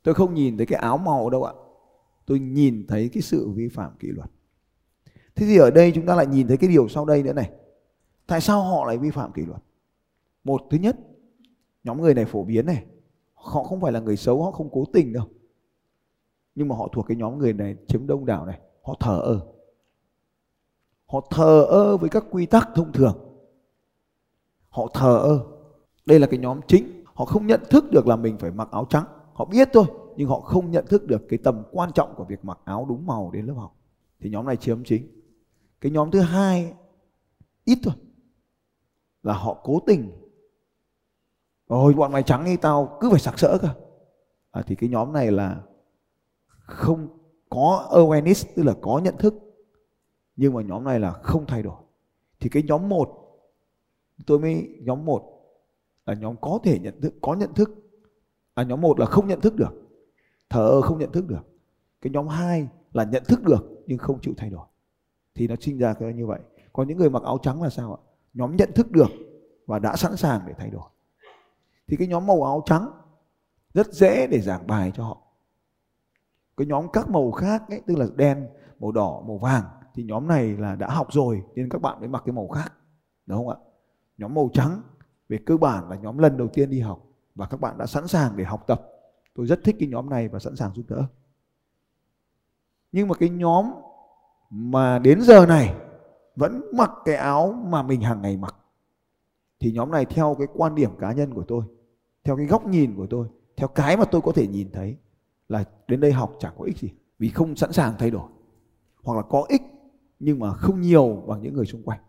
Tôi 0.03 0.15
không 0.15 0.35
nhìn 0.35 0.57
thấy 0.57 0.67
cái 0.67 0.79
áo 0.79 0.99
màu 0.99 1.31
đâu 1.31 1.45
ạ. 1.45 1.53
Tôi 2.27 2.39
nhìn 2.39 2.87
thấy 2.87 3.09
cái 3.09 3.23
sự 3.23 3.51
vi 3.51 3.69
phạm 3.69 3.93
kỷ 3.99 4.09
luật. 4.09 4.31
Thế 5.35 5.47
thì 5.47 5.57
ở 5.57 5.71
đây 5.71 5.93
chúng 5.95 6.07
ta 6.07 6.15
lại 6.15 6.27
nhìn 6.27 6.49
thấy 6.49 6.57
cái 6.57 6.71
điều 6.71 6.89
sau 6.89 7.05
đây 7.05 7.23
nữa 7.23 7.33
này. 7.33 7.51
Tại 8.27 8.41
sao 8.41 8.63
họ 8.63 8.85
lại 8.85 8.99
vi 8.99 9.11
phạm 9.11 9.33
kỷ 9.33 9.43
luật? 9.43 9.63
Một, 10.45 10.63
thứ 10.71 10.79
nhất, 10.79 10.97
nhóm 11.85 12.01
người 12.01 12.15
này 12.15 12.25
phổ 12.25 12.45
biến 12.45 12.67
này. 12.67 12.85
Họ 13.35 13.65
không 13.65 13.81
phải 13.81 13.93
là 13.93 14.01
người 14.01 14.17
xấu, 14.17 14.43
họ 14.43 14.51
không 14.51 14.69
cố 14.73 14.85
tình 14.93 15.13
đâu. 15.13 15.25
Nhưng 16.55 16.69
mà 16.69 16.77
họ 16.77 16.89
thuộc 16.93 17.07
cái 17.09 17.17
nhóm 17.17 17.39
người 17.39 17.53
này, 17.53 17.77
chiếm 17.89 18.07
đông 18.07 18.27
đảo 18.27 18.47
này. 18.47 18.61
Họ 18.83 18.97
thờ 19.01 19.21
ơ 19.25 19.41
họ 21.15 21.21
thờ 21.31 21.67
ơ 21.69 21.97
với 21.97 22.11
các 22.11 22.25
quy 22.31 22.47
tắc 22.47 22.69
thông 22.75 22.93
thường. 22.93 23.19
Họ 24.69 24.87
thờ 24.95 25.19
ơ. 25.19 25.47
Đây 26.07 26.21
là 26.21 26.27
cái 26.27 26.39
nhóm 26.39 26.61
chính. 26.69 27.05
Họ 27.05 27.25
không 27.25 27.47
nhận 27.47 27.61
thức 27.71 27.85
được 27.91 28.07
là 28.07 28.17
mình 28.17 28.39
phải 28.39 28.51
mặc 28.51 28.69
áo 28.71 28.87
trắng. 28.91 29.05
Họ 29.33 29.45
biết 29.45 29.69
thôi 29.73 29.85
nhưng 30.17 30.29
họ 30.29 30.41
không 30.41 30.71
nhận 30.71 30.87
thức 30.87 31.07
được 31.07 31.23
cái 31.29 31.39
tầm 31.45 31.63
quan 31.73 31.93
trọng 31.93 32.15
của 32.17 32.25
việc 32.25 32.45
mặc 32.45 32.59
áo 32.65 32.87
đúng 32.89 33.07
màu 33.07 33.31
đến 33.31 33.47
lớp 33.47 33.55
học. 33.55 33.77
Thì 34.21 34.31
nhóm 34.31 34.47
này 34.47 34.57
chiếm 34.57 34.85
chính. 34.85 35.09
Cái 35.81 35.93
nhóm 35.93 36.11
thứ 36.11 36.21
hai 36.21 36.75
ít 37.65 37.79
thôi 37.83 37.95
là 39.23 39.35
họ 39.35 39.61
cố 39.63 39.81
tình. 39.87 40.13
Ôi 41.67 41.95
bọn 41.95 42.13
mày 42.13 42.23
trắng 42.23 42.45
như 42.45 42.57
tao 42.57 42.99
cứ 43.01 43.11
phải 43.11 43.21
sặc 43.21 43.39
sỡ 43.39 43.59
cơ. 43.63 43.69
À, 44.51 44.63
thì 44.67 44.75
cái 44.75 44.91
nhóm 44.91 45.13
này 45.13 45.33
là 45.33 45.63
không 46.49 47.09
có 47.51 47.89
awareness 47.91 48.45
tức 48.57 48.63
là 48.63 48.75
có 48.83 49.01
nhận 49.05 49.17
thức 49.17 49.44
nhưng 50.37 50.55
mà 50.55 50.63
nhóm 50.63 50.85
này 50.85 51.01
là 51.01 51.13
không 51.13 51.47
thay 51.47 51.63
đổi. 51.63 51.77
Thì 52.41 52.49
cái 52.49 52.63
nhóm 52.63 52.89
một 52.89 53.21
tôi 54.27 54.39
mới 54.39 54.79
nhóm 54.83 55.05
một 55.05 55.31
là 56.07 56.15
nhóm 56.15 56.37
có 56.41 56.59
thể 56.65 56.79
nhận 56.79 57.01
thức 57.01 57.15
có 57.23 57.35
nhận 57.35 57.55
thức. 57.55 57.71
À 58.55 58.63
nhóm 58.63 58.81
một 58.81 59.01
là 59.01 59.07
không 59.07 59.27
nhận 59.27 59.41
thức 59.41 59.55
được. 59.55 59.73
Thờ 60.51 60.67
ơ 60.67 60.81
không 60.81 60.99
nhận 60.99 61.13
thức 61.13 61.27
được. 61.27 61.43
Cái 62.01 62.11
nhóm 62.11 62.29
hai 62.29 62.69
là 62.93 63.05
nhận 63.05 63.25
thức 63.25 63.43
được 63.43 63.83
nhưng 63.87 63.99
không 63.99 64.21
chịu 64.21 64.35
thay 64.37 64.51
đổi. 64.51 64.67
Thì 65.35 65.49
nó 65.49 65.55
sinh 65.61 65.79
ra 65.79 65.95
cái 65.95 66.13
như 66.13 66.27
vậy. 66.27 66.41
Còn 66.73 66.89
những 66.89 66.99
người 66.99 67.11
mặc 67.11 67.23
áo 67.23 67.39
trắng 67.43 67.63
là 67.63 67.71
sao 67.71 67.95
ạ? 67.95 68.01
Nhóm 68.35 68.57
nhận 68.57 68.73
thức 68.75 68.91
được 68.91 69.11
và 69.67 69.79
đã 69.79 69.97
sẵn 69.97 70.17
sàng 70.17 70.41
để 70.47 70.55
thay 70.59 70.71
đổi. 70.71 70.89
Thì 71.87 71.97
cái 71.97 72.09
nhóm 72.09 72.27
màu 72.27 72.43
áo 72.43 72.63
trắng 72.67 72.91
rất 73.75 73.93
dễ 73.93 74.27
để 74.27 74.41
giảng 74.41 74.67
bài 74.67 74.93
cho 74.95 75.05
họ. 75.05 75.19
Cái 76.57 76.67
nhóm 76.67 76.87
các 76.93 77.11
màu 77.11 77.31
khác 77.31 77.63
ấy, 77.69 77.83
tức 77.87 77.99
là 77.99 78.07
đen 78.17 78.49
màu 78.81 78.93
đỏ 78.93 79.23
màu 79.27 79.39
vàng 79.39 79.65
thì 79.95 80.05
nhóm 80.05 80.29
này 80.29 80.57
là 80.57 80.77
đã 80.77 80.91
học 80.91 81.13
rồi, 81.13 81.43
nên 81.55 81.69
các 81.69 81.83
bạn 81.83 82.01
mới 82.01 82.09
mặc 82.09 82.23
cái 82.27 82.33
màu 82.33 82.49
khác, 82.49 82.73
đúng 83.27 83.39
không 83.39 83.49
ạ? 83.49 83.57
Nhóm 84.19 84.35
màu 84.35 84.51
trắng, 84.53 84.81
về 85.29 85.39
cơ 85.47 85.57
bản 85.57 85.89
là 85.91 85.97
nhóm 85.97 86.19
lần 86.19 86.37
đầu 86.37 86.49
tiên 86.49 86.71
đi 86.71 86.81
học, 86.81 87.07
và 87.35 87.47
các 87.47 87.61
bạn 87.61 87.79
đã 87.79 87.87
sẵn 87.87 88.09
sàng 88.09 88.37
để 88.37 88.45
học 88.45 88.65
tập. 88.67 88.83
Tôi 89.35 89.47
rất 89.47 89.61
thích 89.65 89.77
cái 89.79 89.89
nhóm 89.89 90.11
này 90.11 90.29
và 90.29 90.39
sẵn 90.39 90.57
sàng 90.57 90.75
giúp 90.75 90.85
đỡ. 90.89 91.07
Nhưng 92.93 93.09
mà 93.09 93.15
cái 93.15 93.29
nhóm 93.29 93.71
mà 94.51 94.99
đến 94.99 95.21
giờ 95.23 95.47
này 95.47 95.75
vẫn 96.37 96.63
mặc 96.75 96.91
cái 97.05 97.15
áo 97.15 97.53
mà 97.53 97.83
mình 97.83 98.01
hàng 98.01 98.23
ngày 98.23 98.37
mặc. 98.37 98.57
Thì 99.61 99.73
nhóm 99.73 99.91
này 99.91 100.05
theo 100.05 100.37
cái 100.39 100.47
quan 100.55 100.75
điểm 100.75 100.91
cá 100.99 101.13
nhân 101.13 101.35
của 101.35 101.45
tôi, 101.49 101.65
theo 102.25 102.37
cái 102.37 102.47
góc 102.47 102.67
nhìn 102.67 102.97
của 102.97 103.07
tôi, 103.11 103.29
theo 103.57 103.69
cái 103.69 103.97
mà 103.97 104.05
tôi 104.05 104.21
có 104.21 104.33
thể 104.33 104.47
nhìn 104.47 104.71
thấy 104.73 104.97
là 105.49 105.65
đến 105.89 106.01
đây 106.01 106.13
học 106.13 106.33
chẳng 106.39 106.55
có 106.59 106.65
ích 106.65 106.79
gì, 106.79 106.91
vì 107.19 107.29
không 107.29 107.57
sẵn 107.57 107.73
sàng 107.73 107.95
thay 107.99 108.11
đổi. 108.11 108.29
Hoặc 109.03 109.15
là 109.15 109.23
có 109.23 109.45
ích 109.49 109.63
nhưng 110.19 110.39
mà 110.39 110.53
không 110.53 110.81
nhiều 110.81 111.25
bằng 111.29 111.43
những 111.43 111.55
người 111.55 111.67
xung 111.67 111.83
quanh. 111.83 112.01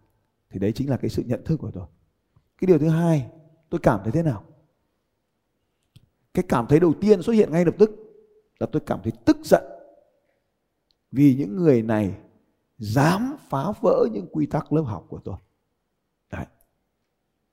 Thì 0.49 0.59
đấy 0.59 0.71
chính 0.75 0.89
là 0.89 0.97
cái 0.97 1.09
sự 1.09 1.23
nhận 1.25 1.43
thức 1.45 1.57
của 1.57 1.71
tôi. 1.71 1.87
Cái 2.57 2.67
điều 2.67 2.79
thứ 2.79 2.89
hai, 2.89 3.31
tôi 3.69 3.79
cảm 3.83 3.99
thấy 4.03 4.11
thế 4.11 4.23
nào? 4.23 4.43
Cái 6.33 6.45
cảm 6.49 6.67
thấy 6.67 6.79
đầu 6.79 6.93
tiên 7.01 7.21
xuất 7.21 7.33
hiện 7.33 7.51
ngay 7.51 7.65
lập 7.65 7.75
tức 7.79 7.91
là 8.59 8.67
tôi 8.71 8.81
cảm 8.85 8.99
thấy 9.03 9.13
tức 9.25 9.37
giận 9.43 9.63
vì 11.11 11.35
những 11.35 11.55
người 11.55 11.81
này 11.81 12.17
dám 12.77 13.35
phá 13.49 13.63
vỡ 13.81 14.07
những 14.11 14.27
quy 14.31 14.45
tắc 14.45 14.73
lớp 14.73 14.81
học 14.81 15.05
của 15.09 15.19
tôi. 15.23 15.37
Đấy. 16.31 16.45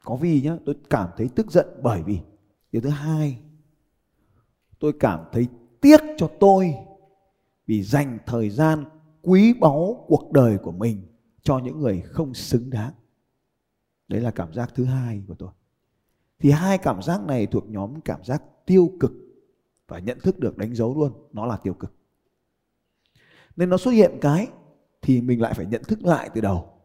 Có 0.05 0.17
vì 0.17 0.43
nhá, 0.43 0.57
tôi 0.67 0.77
cảm 0.91 1.11
thấy 1.17 1.29
tức 1.35 1.51
giận 1.51 1.67
bởi 1.83 2.03
vì 2.03 2.21
điều 2.73 2.83
thứ 2.83 2.89
hai, 2.89 3.39
tôi 4.79 4.93
cảm 5.01 5.25
thấy 5.33 5.49
tiếc 5.81 6.01
cho 6.17 6.31
tôi 6.41 6.75
vì 7.67 7.83
dành 7.83 8.19
thời 8.27 8.51
gian 8.51 8.85
quý 9.23 9.53
báu 9.53 10.05
cuộc 10.09 10.33
đời 10.33 10.59
của 10.59 10.73
mình 10.73 11.03
cho 11.43 11.59
những 11.59 11.81
người 11.81 12.01
không 12.01 12.35
xứng 12.35 12.71
đáng. 12.71 12.93
Đấy 14.09 14.21
là 14.21 14.31
cảm 14.31 14.53
giác 14.53 14.71
thứ 14.75 14.85
hai 14.85 15.23
của 15.29 15.35
tôi. 15.35 15.51
Thì 16.39 16.51
hai 16.51 16.79
cảm 16.79 17.03
giác 17.03 17.21
này 17.27 17.47
thuộc 17.47 17.69
nhóm 17.69 18.01
cảm 18.01 18.25
giác 18.25 18.43
tiêu 18.67 18.93
cực 19.01 19.13
và 19.89 19.99
nhận 19.99 20.19
thức 20.21 20.39
được 20.39 20.59
đánh 20.59 20.75
dấu 20.75 20.99
luôn, 20.99 21.13
nó 21.33 21.47
là 21.47 21.57
tiêu 21.57 21.75
cực. 21.75 21.95
Nên 23.57 23.71
nó 23.71 23.77
xuất 23.77 23.91
hiện 23.91 24.19
cái 24.21 24.49
thì 25.03 25.21
mình 25.21 25.41
lại 25.41 25.55
phải 25.55 25.67
nhận 25.67 25.83
thức 25.85 26.03
lại 26.03 26.31
từ 26.35 26.41
đầu. 26.41 26.81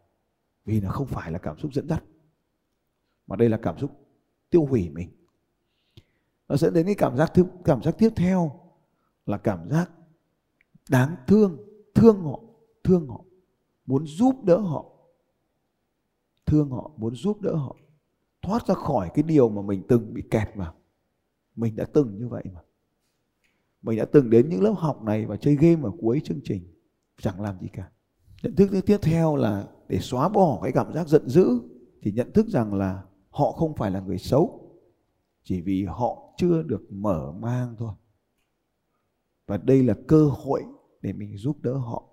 Vì 0.66 0.82
nó 0.82 0.90
không 0.90 1.08
phải 1.08 1.32
là 1.32 1.40
cảm 1.40 1.58
xúc 1.60 1.74
dẫn 1.74 1.88
dắt. 1.88 2.04
Mà 3.28 3.36
đây 3.36 3.50
là 3.50 3.60
cảm 3.62 3.78
xúc 3.78 3.92
tiêu 4.50 4.66
hủy 4.66 4.90
mình. 4.90 5.10
Nó 6.48 6.58
dẫn 6.58 6.74
đến 6.74 6.86
cái 6.86 6.96
cảm 6.96 7.18
giác 7.18 7.32
thứ 7.34 7.46
cảm 7.66 7.84
giác 7.84 7.96
tiếp 7.98 8.10
theo 8.16 8.60
là 9.26 9.38
cảm 9.38 9.70
giác 9.70 9.92
đáng 10.90 11.16
thương 11.28 11.67
thương 11.98 12.22
họ 12.22 12.40
thương 12.88 13.08
họ, 13.08 13.24
muốn 13.86 14.06
giúp 14.06 14.44
đỡ 14.44 14.58
họ. 14.58 14.86
Thương 16.46 16.70
họ, 16.70 16.92
muốn 16.98 17.16
giúp 17.16 17.42
đỡ 17.42 17.56
họ. 17.56 17.76
Thoát 18.42 18.68
ra 18.68 18.76
khỏi 18.76 19.10
cái 19.14 19.24
điều 19.24 19.50
mà 19.50 19.62
mình 19.62 19.84
từng 19.88 20.14
bị 20.14 20.24
kẹt 20.32 20.48
vào. 20.56 20.74
Mình 21.56 21.76
đã 21.76 21.86
từng 21.94 22.18
như 22.18 22.28
vậy 22.28 22.44
mà. 22.54 22.62
Mình 23.82 23.98
đã 23.98 24.06
từng 24.06 24.30
đến 24.30 24.50
những 24.50 24.62
lớp 24.62 24.74
học 24.78 25.04
này 25.04 25.26
và 25.26 25.38
chơi 25.38 25.56
game 25.56 25.84
ở 25.84 25.92
cuối 26.02 26.22
chương 26.24 26.40
trình, 26.44 26.64
chẳng 27.22 27.42
làm 27.42 27.60
gì 27.60 27.68
cả. 27.74 27.92
Nhận 28.44 28.56
thức 28.56 28.70
tiếp 28.86 28.98
theo 29.02 29.36
là 29.36 29.68
để 29.88 30.00
xóa 30.00 30.30
bỏ 30.30 30.60
cái 30.64 30.72
cảm 30.72 30.94
giác 30.94 31.08
giận 31.08 31.30
dữ 31.30 31.48
thì 32.02 32.12
nhận 32.12 32.32
thức 32.34 32.48
rằng 32.48 32.74
là 32.74 33.04
họ 33.30 33.52
không 33.52 33.76
phải 33.76 33.92
là 33.92 34.00
người 34.00 34.18
xấu, 34.18 34.72
chỉ 35.44 35.62
vì 35.62 35.86
họ 35.86 36.34
chưa 36.38 36.64
được 36.64 36.82
mở 36.90 37.32
mang 37.32 37.76
thôi. 37.78 37.94
Và 39.48 39.58
đây 39.58 39.84
là 39.84 39.94
cơ 40.08 40.26
hội 40.26 40.64
để 41.02 41.14
mình 41.14 41.38
giúp 41.38 41.58
đỡ 41.62 41.74
họ. 41.74 42.04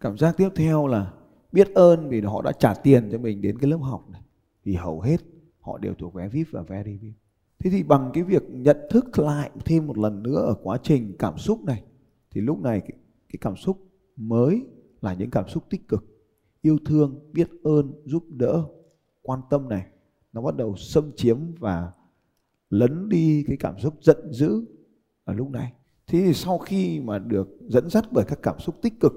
Cảm 0.00 0.18
giác 0.18 0.36
tiếp 0.36 0.48
theo 0.54 0.86
là 0.86 1.12
biết 1.52 1.68
ơn 1.74 2.08
vì 2.08 2.20
họ 2.20 2.42
đã 2.42 2.52
trả 2.52 2.74
tiền 2.74 3.08
cho 3.12 3.18
mình 3.18 3.42
đến 3.42 3.58
cái 3.58 3.70
lớp 3.70 3.76
học 3.76 4.10
này. 4.10 4.22
Vì 4.64 4.74
hầu 4.74 5.00
hết 5.00 5.20
họ 5.60 5.78
đều 5.78 5.94
thuộc 5.94 6.14
vé 6.14 6.28
vip 6.28 6.46
và 6.50 6.62
very 6.62 6.96
vip. 6.96 7.14
Thế 7.58 7.70
thì 7.70 7.82
bằng 7.82 8.10
cái 8.14 8.22
việc 8.22 8.42
nhận 8.50 8.76
thức 8.90 9.18
lại 9.18 9.50
thêm 9.64 9.86
một 9.86 9.98
lần 9.98 10.22
nữa 10.22 10.42
ở 10.46 10.54
quá 10.62 10.78
trình 10.82 11.16
cảm 11.18 11.38
xúc 11.38 11.64
này 11.64 11.82
thì 12.30 12.40
lúc 12.40 12.60
này 12.60 12.80
cái, 12.80 12.98
cái 13.28 13.38
cảm 13.40 13.56
xúc 13.56 13.78
mới 14.16 14.66
là 15.00 15.14
những 15.14 15.30
cảm 15.30 15.48
xúc 15.48 15.64
tích 15.70 15.88
cực. 15.88 16.04
Yêu 16.62 16.78
thương 16.86 17.32
biết 17.32 17.50
ơn 17.64 17.92
giúp 18.04 18.24
đỡ 18.28 18.64
quan 19.22 19.40
tâm 19.50 19.68
này 19.68 19.86
nó 20.32 20.42
bắt 20.42 20.56
đầu 20.56 20.76
xâm 20.76 21.12
chiếm 21.16 21.38
và 21.58 21.92
lấn 22.70 23.08
đi 23.08 23.44
cái 23.46 23.56
cảm 23.60 23.78
xúc 23.78 23.94
giận 24.00 24.32
dữ 24.32 24.64
ở 25.24 25.34
lúc 25.34 25.50
này. 25.50 25.72
Thế 26.06 26.22
thì 26.24 26.34
sau 26.34 26.58
khi 26.58 27.00
mà 27.00 27.18
được 27.18 27.48
dẫn 27.68 27.90
dắt 27.90 28.04
bởi 28.10 28.24
các 28.24 28.38
cảm 28.42 28.58
xúc 28.60 28.78
tích 28.82 28.94
cực 29.00 29.12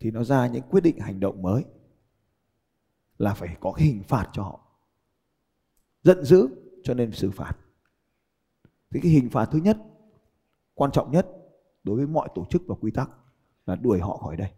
thì 0.00 0.10
nó 0.10 0.24
ra 0.24 0.46
những 0.46 0.62
quyết 0.70 0.80
định 0.80 0.98
hành 0.98 1.20
động 1.20 1.42
mới 1.42 1.64
là 3.18 3.34
phải 3.34 3.56
có 3.60 3.72
hình 3.76 4.02
phạt 4.02 4.28
cho 4.32 4.42
họ. 4.42 4.60
Giận 6.02 6.24
dữ 6.24 6.48
cho 6.82 6.94
nên 6.94 7.12
xử 7.12 7.30
phạt. 7.30 7.52
Thì 8.90 9.00
cái 9.02 9.12
hình 9.12 9.30
phạt 9.30 9.48
thứ 9.52 9.58
nhất, 9.58 9.78
quan 10.74 10.90
trọng 10.92 11.10
nhất 11.10 11.26
đối 11.84 11.96
với 11.96 12.06
mọi 12.06 12.28
tổ 12.34 12.44
chức 12.50 12.62
và 12.66 12.74
quy 12.80 12.90
tắc 12.90 13.10
là 13.66 13.76
đuổi 13.76 14.00
họ 14.00 14.16
khỏi 14.16 14.36
đây. 14.36 14.50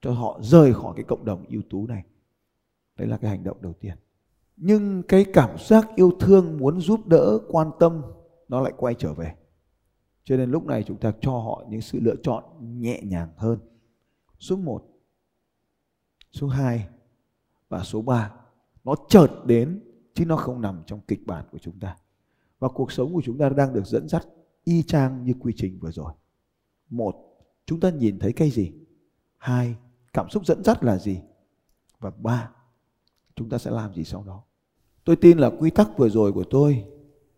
Cho 0.00 0.12
họ 0.12 0.38
rời 0.42 0.74
khỏi 0.74 0.92
cái 0.96 1.04
cộng 1.08 1.24
đồng 1.24 1.44
ưu 1.48 1.62
tú 1.70 1.86
này. 1.86 2.04
Đấy 2.96 3.08
là 3.08 3.16
cái 3.16 3.30
hành 3.30 3.44
động 3.44 3.62
đầu 3.62 3.72
tiên. 3.80 3.96
nhưng 4.56 5.02
cái 5.02 5.26
cảm 5.32 5.58
giác 5.58 5.88
yêu 5.96 6.12
thương 6.20 6.58
muốn 6.58 6.80
giúp 6.80 7.06
đỡ 7.06 7.38
quan 7.48 7.70
tâm 7.80 8.02
nó 8.48 8.60
lại 8.60 8.72
quay 8.76 8.94
trở 8.94 9.14
về 9.14 9.34
cho 10.24 10.36
nên 10.36 10.50
lúc 10.50 10.66
này 10.66 10.84
chúng 10.86 10.98
ta 10.98 11.12
cho 11.20 11.32
họ 11.32 11.64
những 11.68 11.80
sự 11.80 12.00
lựa 12.00 12.16
chọn 12.22 12.44
nhẹ 12.80 13.00
nhàng 13.02 13.28
hơn. 13.36 13.58
Số 14.38 14.56
1 14.56 14.84
số 16.32 16.48
2 16.48 16.88
và 17.68 17.84
số 17.84 18.02
3 18.02 18.32
nó 18.84 18.94
chợt 19.08 19.28
đến 19.46 19.80
chứ 20.14 20.26
nó 20.26 20.36
không 20.36 20.60
nằm 20.60 20.82
trong 20.86 21.00
kịch 21.00 21.26
bản 21.26 21.44
của 21.52 21.58
chúng 21.58 21.78
ta. 21.78 21.96
Và 22.58 22.68
cuộc 22.68 22.92
sống 22.92 23.14
của 23.14 23.22
chúng 23.24 23.38
ta 23.38 23.48
đang 23.48 23.72
được 23.72 23.86
dẫn 23.86 24.08
dắt 24.08 24.26
y 24.64 24.82
chang 24.82 25.24
như 25.24 25.34
quy 25.40 25.52
trình 25.56 25.78
vừa 25.80 25.90
rồi. 25.90 26.12
Một, 26.90 27.14
chúng 27.66 27.80
ta 27.80 27.90
nhìn 27.90 28.18
thấy 28.18 28.32
cái 28.32 28.50
gì? 28.50 28.72
Hai, 29.36 29.76
cảm 30.12 30.30
xúc 30.30 30.46
dẫn 30.46 30.64
dắt 30.64 30.84
là 30.84 30.98
gì? 30.98 31.20
Và 31.98 32.10
ba, 32.10 32.50
chúng 33.34 33.48
ta 33.48 33.58
sẽ 33.58 33.70
làm 33.70 33.94
gì 33.94 34.04
sau 34.04 34.24
đó? 34.24 34.42
Tôi 35.04 35.16
tin 35.16 35.38
là 35.38 35.50
quy 35.58 35.70
tắc 35.70 35.98
vừa 35.98 36.08
rồi 36.08 36.32
của 36.32 36.44
tôi, 36.50 36.84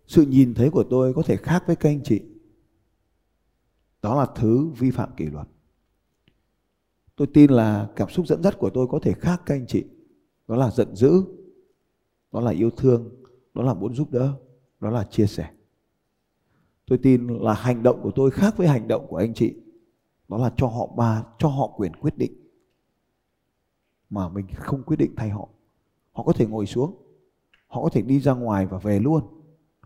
sự 0.07 0.23
nhìn 0.23 0.55
thấy 0.55 0.70
của 0.70 0.85
tôi 0.90 1.14
có 1.14 1.23
thể 1.23 1.37
khác 1.37 1.64
với 1.66 1.77
các 1.77 1.88
anh 1.88 2.03
chị 2.05 2.23
đó 4.05 4.14
là 4.14 4.27
thứ 4.35 4.67
vi 4.79 4.90
phạm 4.90 5.11
kỷ 5.17 5.27
luật. 5.27 5.49
Tôi 7.17 7.29
tin 7.35 7.51
là 7.51 7.88
cảm 7.97 8.09
xúc 8.09 8.27
dẫn 8.27 8.43
dắt 8.43 8.59
của 8.59 8.71
tôi 8.71 8.87
có 8.87 8.99
thể 9.03 9.12
khác 9.12 9.43
các 9.47 9.55
anh 9.55 9.67
chị. 9.67 9.85
Đó 10.49 10.57
là 10.57 10.71
giận 10.71 10.97
dữ, 10.97 11.25
đó 12.33 12.40
là 12.40 12.51
yêu 12.51 12.71
thương, 12.71 13.11
đó 13.55 13.62
là 13.62 13.75
muốn 13.75 13.95
giúp 13.95 14.11
đỡ, 14.11 14.35
đó 14.81 14.90
là 14.90 15.05
chia 15.05 15.27
sẻ. 15.27 15.51
Tôi 16.87 16.99
tin 16.99 17.27
là 17.27 17.55
hành 17.55 17.83
động 17.83 18.01
của 18.03 18.11
tôi 18.14 18.31
khác 18.31 18.57
với 18.57 18.69
hành 18.69 18.88
động 18.88 19.07
của 19.09 19.17
anh 19.17 19.35
chị. 19.35 19.55
Đó 20.29 20.37
là 20.38 20.53
cho 20.57 20.67
họ 20.67 20.87
ba, 20.87 21.25
cho 21.38 21.49
họ 21.49 21.75
quyền 21.77 21.97
quyết 21.97 22.19
định. 22.19 22.33
Mà 24.11 24.29
mình 24.29 24.47
không 24.55 24.83
quyết 24.83 24.97
định 24.97 25.14
thay 25.17 25.31
họ. 25.31 25.49
Họ 26.12 26.25
có 26.25 26.33
thể 26.33 26.47
ngồi 26.47 26.67
xuống, 26.67 26.97
họ 27.67 27.83
có 27.83 27.88
thể 27.88 28.03
đi 28.03 28.21
ra 28.21 28.33
ngoài 28.33 28.67
và 28.67 28.79
về 28.79 28.99
luôn. 28.99 29.23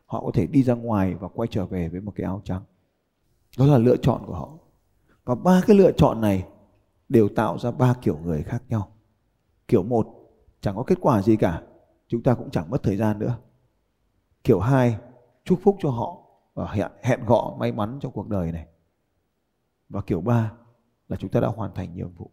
Họ 0.07 0.21
có 0.25 0.31
thể 0.35 0.47
đi 0.47 0.63
ra 0.63 0.75
ngoài 0.75 1.15
và 1.15 1.29
quay 1.29 1.49
trở 1.51 1.67
về 1.67 1.89
với 1.89 2.01
một 2.01 2.13
cái 2.17 2.25
áo 2.25 2.41
trắng 2.45 2.63
đó 3.59 3.67
là 3.67 3.79
lựa 3.79 3.97
chọn 3.97 4.23
của 4.27 4.35
họ. 4.35 4.59
Và 5.25 5.35
ba 5.35 5.63
cái 5.67 5.77
lựa 5.77 5.93
chọn 5.93 6.21
này 6.21 6.49
đều 7.09 7.29
tạo 7.29 7.59
ra 7.59 7.71
ba 7.71 7.95
kiểu 8.03 8.19
người 8.19 8.43
khác 8.43 8.63
nhau. 8.69 8.93
Kiểu 9.69 9.83
một 9.83 10.07
chẳng 10.61 10.77
có 10.77 10.83
kết 10.83 10.99
quả 11.01 11.23
gì 11.23 11.37
cả 11.37 11.63
chúng 12.09 12.23
ta 12.23 12.35
cũng 12.35 12.51
chẳng 12.51 12.71
mất 12.71 12.83
thời 12.83 12.97
gian 12.97 13.19
nữa. 13.19 13.39
Kiểu 14.45 14.61
hai 14.61 14.99
chúc 15.45 15.59
phúc 15.63 15.77
cho 15.81 15.91
họ 15.91 16.23
và 16.55 16.73
hẹn, 16.73 16.91
hẹn 17.03 17.25
gọ 17.27 17.57
may 17.59 17.73
mắn 17.73 17.99
trong 18.01 18.13
cuộc 18.13 18.29
đời 18.29 18.53
này. 18.53 18.67
Và 19.89 20.01
kiểu 20.01 20.21
ba 20.21 20.53
là 21.09 21.17
chúng 21.17 21.31
ta 21.31 21.41
đã 21.41 21.49
hoàn 21.49 21.75
thành 21.75 21.95
nhiệm 21.95 22.13
vụ. 22.15 22.31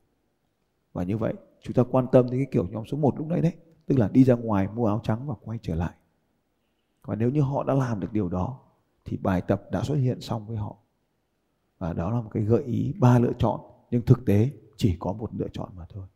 Và 0.93 1.03
như 1.03 1.17
vậy 1.17 1.33
chúng 1.61 1.73
ta 1.73 1.83
quan 1.91 2.05
tâm 2.11 2.29
đến 2.29 2.39
cái 2.39 2.47
kiểu 2.51 2.67
nhóm 2.67 2.85
số 2.85 2.97
1 2.97 3.17
lúc 3.17 3.27
nãy 3.27 3.41
đấy 3.41 3.53
tức 3.85 3.99
là 3.99 4.07
đi 4.07 4.23
ra 4.23 4.35
ngoài 4.35 4.67
mua 4.67 4.87
áo 4.87 4.99
trắng 5.03 5.27
và 5.27 5.35
quay 5.41 5.59
trở 5.61 5.75
lại. 5.75 5.93
Và 7.05 7.15
nếu 7.15 7.29
như 7.29 7.41
họ 7.41 7.63
đã 7.63 7.73
làm 7.73 7.99
được 7.99 8.11
điều 8.11 8.29
đó 8.29 8.59
thì 9.05 9.17
bài 9.17 9.41
tập 9.41 9.61
đã 9.71 9.83
xuất 9.83 9.95
hiện 9.95 10.21
xong 10.21 10.47
với 10.47 10.57
họ 10.57 10.77
và 11.85 11.93
đó 11.93 12.11
là 12.11 12.21
một 12.21 12.29
cái 12.33 12.43
gợi 12.43 12.63
ý 12.63 12.93
ba 12.99 13.19
lựa 13.19 13.33
chọn, 13.39 13.59
nhưng 13.91 14.01
thực 14.01 14.25
tế 14.25 14.49
chỉ 14.77 14.95
có 14.99 15.13
một 15.13 15.29
lựa 15.33 15.47
chọn 15.53 15.69
mà 15.75 15.85
thôi. 15.89 16.07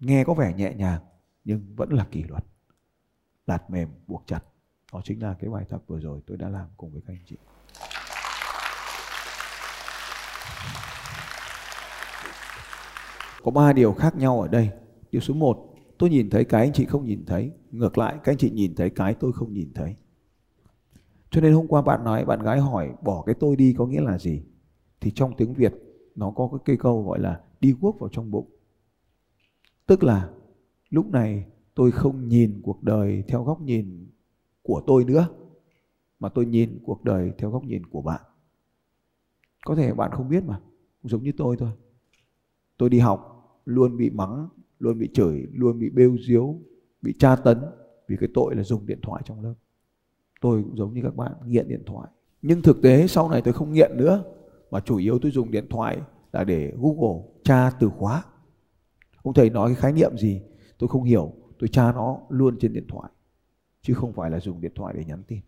Nghe 0.00 0.24
có 0.24 0.34
vẻ 0.34 0.54
nhẹ 0.56 0.74
nhàng, 0.76 1.00
nhưng 1.44 1.74
vẫn 1.76 1.92
là 1.92 2.04
kỷ 2.10 2.22
luật. 2.22 2.44
Đạt 3.46 3.70
mềm, 3.70 3.88
buộc 4.06 4.22
chặt. 4.26 4.40
Đó 4.92 5.00
chính 5.04 5.22
là 5.22 5.34
cái 5.40 5.50
bài 5.50 5.64
tập 5.68 5.82
vừa 5.86 6.00
rồi 6.00 6.20
tôi 6.26 6.36
đã 6.36 6.48
làm 6.48 6.68
cùng 6.76 6.92
với 6.92 7.02
các 7.06 7.14
anh 7.14 7.22
chị. 7.26 7.36
Có 13.42 13.50
ba 13.50 13.72
điều 13.72 13.92
khác 13.92 14.16
nhau 14.16 14.40
ở 14.40 14.48
đây. 14.48 14.70
Điều 15.10 15.20
số 15.20 15.34
1 15.34 15.74
tôi 15.98 16.10
nhìn 16.10 16.30
thấy 16.30 16.44
cái 16.44 16.60
anh 16.60 16.72
chị 16.72 16.84
không 16.84 17.04
nhìn 17.04 17.24
thấy. 17.26 17.52
Ngược 17.70 17.98
lại 17.98 18.14
các 18.24 18.32
anh 18.32 18.38
chị 18.38 18.50
nhìn 18.50 18.74
thấy 18.74 18.90
cái 18.90 19.14
tôi 19.14 19.32
không 19.32 19.52
nhìn 19.52 19.72
thấy. 19.74 19.96
Cho 21.30 21.40
nên 21.40 21.52
hôm 21.52 21.68
qua 21.68 21.82
bạn 21.82 22.04
nói, 22.04 22.24
bạn 22.24 22.42
gái 22.42 22.60
hỏi, 22.60 22.90
bỏ 23.02 23.22
cái 23.26 23.34
tôi 23.40 23.56
đi 23.56 23.74
có 23.78 23.86
nghĩa 23.86 24.00
là 24.00 24.18
gì? 24.18 24.42
Thì 25.02 25.10
trong 25.10 25.36
tiếng 25.36 25.54
việt, 25.54 25.74
nó 26.14 26.30
có 26.30 26.48
cái 26.52 26.60
cây 26.64 26.76
câu 26.76 27.02
gọi 27.02 27.18
là 27.18 27.40
đi 27.60 27.74
guốc 27.80 28.00
vào 28.00 28.08
trong 28.12 28.30
bụng. 28.30 28.50
Tức 29.86 30.02
là, 30.02 30.30
lúc 30.90 31.06
này 31.10 31.46
tôi 31.74 31.90
không 31.90 32.28
nhìn 32.28 32.60
cuộc 32.62 32.82
đời 32.82 33.24
theo 33.28 33.44
góc 33.44 33.60
nhìn 33.60 34.10
của 34.62 34.82
tôi 34.86 35.04
nữa, 35.04 35.28
mà 36.20 36.28
tôi 36.28 36.46
nhìn 36.46 36.78
cuộc 36.84 37.04
đời 37.04 37.32
theo 37.38 37.50
góc 37.50 37.64
nhìn 37.64 37.86
của 37.86 38.02
bạn. 38.02 38.20
Có 39.64 39.74
thể 39.74 39.94
bạn 39.94 40.10
không 40.12 40.28
biết 40.28 40.44
mà 40.44 40.60
cũng 41.02 41.10
giống 41.10 41.22
như 41.22 41.32
tôi 41.36 41.56
thôi. 41.56 41.70
Tôi 42.78 42.88
đi 42.90 42.98
học, 42.98 43.28
luôn 43.64 43.96
bị 43.96 44.10
mắng, 44.10 44.48
luôn 44.78 44.98
bị 44.98 45.08
chửi, 45.14 45.46
luôn 45.52 45.78
bị 45.78 45.90
bêu 45.90 46.16
diếu, 46.26 46.60
bị 47.02 47.14
tra 47.18 47.36
tấn 47.36 47.58
vì 48.08 48.16
cái 48.20 48.28
tội 48.34 48.54
là 48.56 48.62
dùng 48.62 48.86
điện 48.86 48.98
thoại 49.02 49.22
trong 49.24 49.40
lớp. 49.40 49.54
Tôi 50.40 50.62
cũng 50.62 50.76
giống 50.76 50.94
như 50.94 51.00
các 51.02 51.16
bạn, 51.16 51.32
nghiện 51.46 51.68
điện 51.68 51.82
thoại. 51.86 52.08
Nhưng 52.42 52.62
thực 52.62 52.82
tế 52.82 53.06
sau 53.06 53.30
này 53.30 53.42
tôi 53.42 53.54
không 53.54 53.72
nghiện 53.72 53.96
nữa 53.96 54.24
mà 54.72 54.80
chủ 54.80 54.96
yếu 54.96 55.18
tôi 55.18 55.30
dùng 55.30 55.50
điện 55.50 55.66
thoại 55.70 55.98
là 56.32 56.44
để 56.44 56.72
google 56.76 57.22
tra 57.44 57.70
từ 57.70 57.88
khóa. 57.88 58.24
Ông 59.22 59.34
thầy 59.34 59.50
nói 59.50 59.68
cái 59.68 59.74
khái 59.74 59.92
niệm 59.92 60.16
gì, 60.18 60.42
tôi 60.78 60.88
không 60.88 61.02
hiểu. 61.02 61.32
Tôi 61.58 61.68
tra 61.68 61.92
nó 61.92 62.18
luôn 62.28 62.56
trên 62.60 62.72
điện 62.72 62.86
thoại, 62.88 63.10
chứ 63.82 63.94
không 63.94 64.12
phải 64.12 64.30
là 64.30 64.40
dùng 64.40 64.60
điện 64.60 64.72
thoại 64.74 64.94
để 64.96 65.04
nhắn 65.04 65.22
tin. 65.26 65.40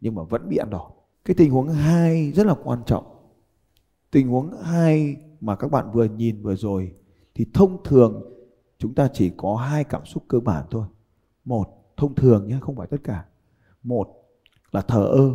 Nhưng 0.00 0.14
mà 0.14 0.22
vẫn 0.22 0.48
bị 0.48 0.56
ăn 0.56 0.70
đỏ 0.70 0.90
cái 1.24 1.34
tình 1.34 1.50
huống 1.50 1.68
hai 1.68 2.32
rất 2.32 2.46
là 2.46 2.54
quan 2.64 2.82
trọng. 2.86 3.04
Tình 4.10 4.28
huống 4.28 4.50
hai 4.62 5.16
mà 5.40 5.56
các 5.56 5.70
bạn 5.70 5.90
vừa 5.92 6.04
nhìn 6.04 6.42
vừa 6.42 6.56
rồi, 6.56 6.92
thì 7.34 7.46
thông 7.54 7.82
thường 7.84 8.22
chúng 8.78 8.94
ta 8.94 9.08
chỉ 9.12 9.32
có 9.36 9.56
hai 9.56 9.84
cảm 9.84 10.06
xúc 10.06 10.24
cơ 10.28 10.40
bản 10.40 10.64
thôi. 10.70 10.86
Một, 11.44 11.66
thông 11.96 12.14
thường 12.14 12.48
nhé, 12.48 12.58
không 12.60 12.76
phải 12.76 12.86
tất 12.86 13.00
cả. 13.04 13.24
Một 13.82 14.08
là 14.72 14.80
thờ 14.80 15.04
ơ, 15.04 15.30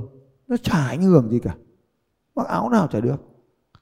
nó 0.48 0.58
chả 0.58 0.88
ảnh 0.88 1.02
hưởng 1.02 1.30
gì 1.30 1.40
cả 1.40 1.56
mặc 2.36 2.48
áo 2.48 2.70
nào 2.70 2.88
chả 2.88 3.00
được. 3.00 3.22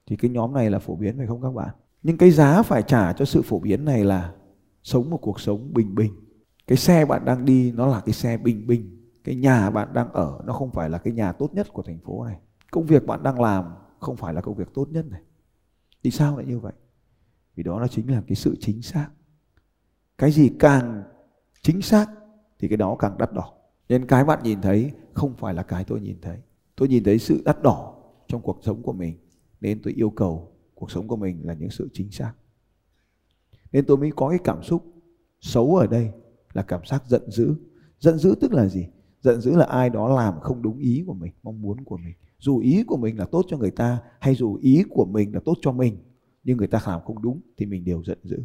Thì 0.05 0.15
cái 0.15 0.31
nhóm 0.31 0.53
này 0.53 0.69
là 0.69 0.79
phổ 0.79 0.95
biến 0.95 1.17
phải 1.17 1.27
không 1.27 1.41
các 1.41 1.53
bạn? 1.53 1.69
Nhưng 2.03 2.17
cái 2.17 2.31
giá 2.31 2.63
phải 2.63 2.83
trả 2.83 3.13
cho 3.13 3.25
sự 3.25 3.41
phổ 3.41 3.59
biến 3.59 3.85
này 3.85 4.03
là 4.03 4.33
sống 4.83 5.09
một 5.09 5.17
cuộc 5.17 5.39
sống 5.39 5.73
bình 5.73 5.95
bình. 5.95 6.13
Cái 6.67 6.77
xe 6.77 7.05
bạn 7.05 7.25
đang 7.25 7.45
đi 7.45 7.71
nó 7.71 7.88
là 7.88 8.01
cái 8.05 8.13
xe 8.13 8.38
bình 8.38 8.67
bình. 8.67 9.12
Cái 9.23 9.35
nhà 9.35 9.69
bạn 9.69 9.93
đang 9.93 10.13
ở 10.13 10.41
nó 10.45 10.53
không 10.53 10.71
phải 10.71 10.89
là 10.89 10.97
cái 10.97 11.13
nhà 11.13 11.31
tốt 11.31 11.53
nhất 11.53 11.67
của 11.73 11.81
thành 11.81 11.99
phố 11.99 12.25
này. 12.25 12.39
Công 12.71 12.85
việc 12.85 13.05
bạn 13.05 13.23
đang 13.23 13.41
làm 13.41 13.65
không 13.99 14.15
phải 14.15 14.33
là 14.33 14.41
công 14.41 14.55
việc 14.55 14.73
tốt 14.73 14.88
nhất 14.91 15.05
này. 15.05 15.21
Thì 16.03 16.12
sao 16.12 16.38
lại 16.38 16.45
như 16.45 16.59
vậy? 16.59 16.73
Vì 17.55 17.63
đó 17.63 17.79
là 17.79 17.88
chính 17.88 18.12
là 18.12 18.21
cái 18.27 18.35
sự 18.35 18.55
chính 18.59 18.81
xác. 18.81 19.09
Cái 20.17 20.31
gì 20.31 20.51
càng 20.59 21.03
chính 21.62 21.81
xác 21.81 22.05
thì 22.59 22.67
cái 22.67 22.77
đó 22.77 22.95
càng 22.99 23.17
đắt 23.17 23.33
đỏ. 23.33 23.53
Nên 23.89 24.07
cái 24.07 24.23
bạn 24.23 24.39
nhìn 24.43 24.62
thấy 24.62 24.91
không 25.13 25.33
phải 25.35 25.53
là 25.53 25.63
cái 25.63 25.83
tôi 25.83 26.01
nhìn 26.01 26.21
thấy. 26.21 26.38
Tôi 26.75 26.88
nhìn 26.88 27.03
thấy 27.03 27.19
sự 27.19 27.41
đắt 27.45 27.63
đỏ 27.63 27.95
trong 28.29 28.41
cuộc 28.41 28.59
sống 28.63 28.81
của 28.81 28.93
mình, 28.93 29.17
nên 29.61 29.81
tôi 29.81 29.93
yêu 29.93 30.09
cầu 30.09 30.51
cuộc 30.75 30.91
sống 30.91 31.07
của 31.07 31.15
mình 31.15 31.41
là 31.43 31.53
những 31.53 31.69
sự 31.69 31.89
chính 31.93 32.11
xác. 32.11 32.33
Nên 33.71 33.85
tôi 33.85 33.97
mới 33.97 34.11
có 34.15 34.29
cái 34.29 34.39
cảm 34.43 34.63
xúc 34.63 34.83
xấu 35.41 35.75
ở 35.75 35.87
đây 35.87 36.11
là 36.53 36.63
cảm 36.63 36.81
giác 36.85 37.03
giận 37.07 37.31
dữ. 37.31 37.55
Giận 37.99 38.17
dữ 38.17 38.35
tức 38.41 38.53
là 38.53 38.67
gì? 38.67 38.87
Giận 39.21 39.41
dữ 39.41 39.55
là 39.55 39.65
ai 39.65 39.89
đó 39.89 40.15
làm 40.15 40.39
không 40.39 40.61
đúng 40.61 40.77
ý 40.77 41.03
của 41.07 41.13
mình, 41.13 41.33
mong 41.43 41.61
muốn 41.61 41.83
của 41.83 41.97
mình. 41.97 42.13
Dù 42.39 42.59
ý 42.59 42.83
của 42.83 42.97
mình 42.97 43.17
là 43.17 43.25
tốt 43.25 43.45
cho 43.47 43.57
người 43.57 43.71
ta 43.71 44.01
hay 44.19 44.35
dù 44.35 44.57
ý 44.61 44.83
của 44.89 45.05
mình 45.05 45.33
là 45.33 45.39
tốt 45.45 45.53
cho 45.61 45.71
mình, 45.71 45.97
nhưng 46.43 46.57
người 46.57 46.67
ta 46.67 46.81
làm 46.85 47.01
không 47.05 47.21
đúng 47.21 47.41
thì 47.57 47.65
mình 47.65 47.85
đều 47.85 48.03
giận 48.03 48.17
dữ. 48.23 48.43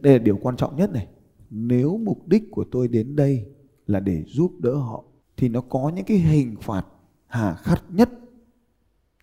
Đây 0.00 0.12
là 0.12 0.18
điều 0.18 0.36
quan 0.36 0.56
trọng 0.56 0.76
nhất 0.76 0.92
này. 0.92 1.08
Nếu 1.50 1.98
mục 1.98 2.28
đích 2.28 2.44
của 2.50 2.64
tôi 2.72 2.88
đến 2.88 3.16
đây 3.16 3.46
là 3.86 4.00
để 4.00 4.24
giúp 4.26 4.52
đỡ 4.58 4.74
họ, 4.74 5.04
thì 5.36 5.48
nó 5.48 5.60
có 5.60 5.92
những 5.94 6.04
cái 6.04 6.18
hình 6.18 6.56
phạt 6.60 6.86
hà 7.26 7.54
khắc 7.54 7.84
nhất 7.88 8.10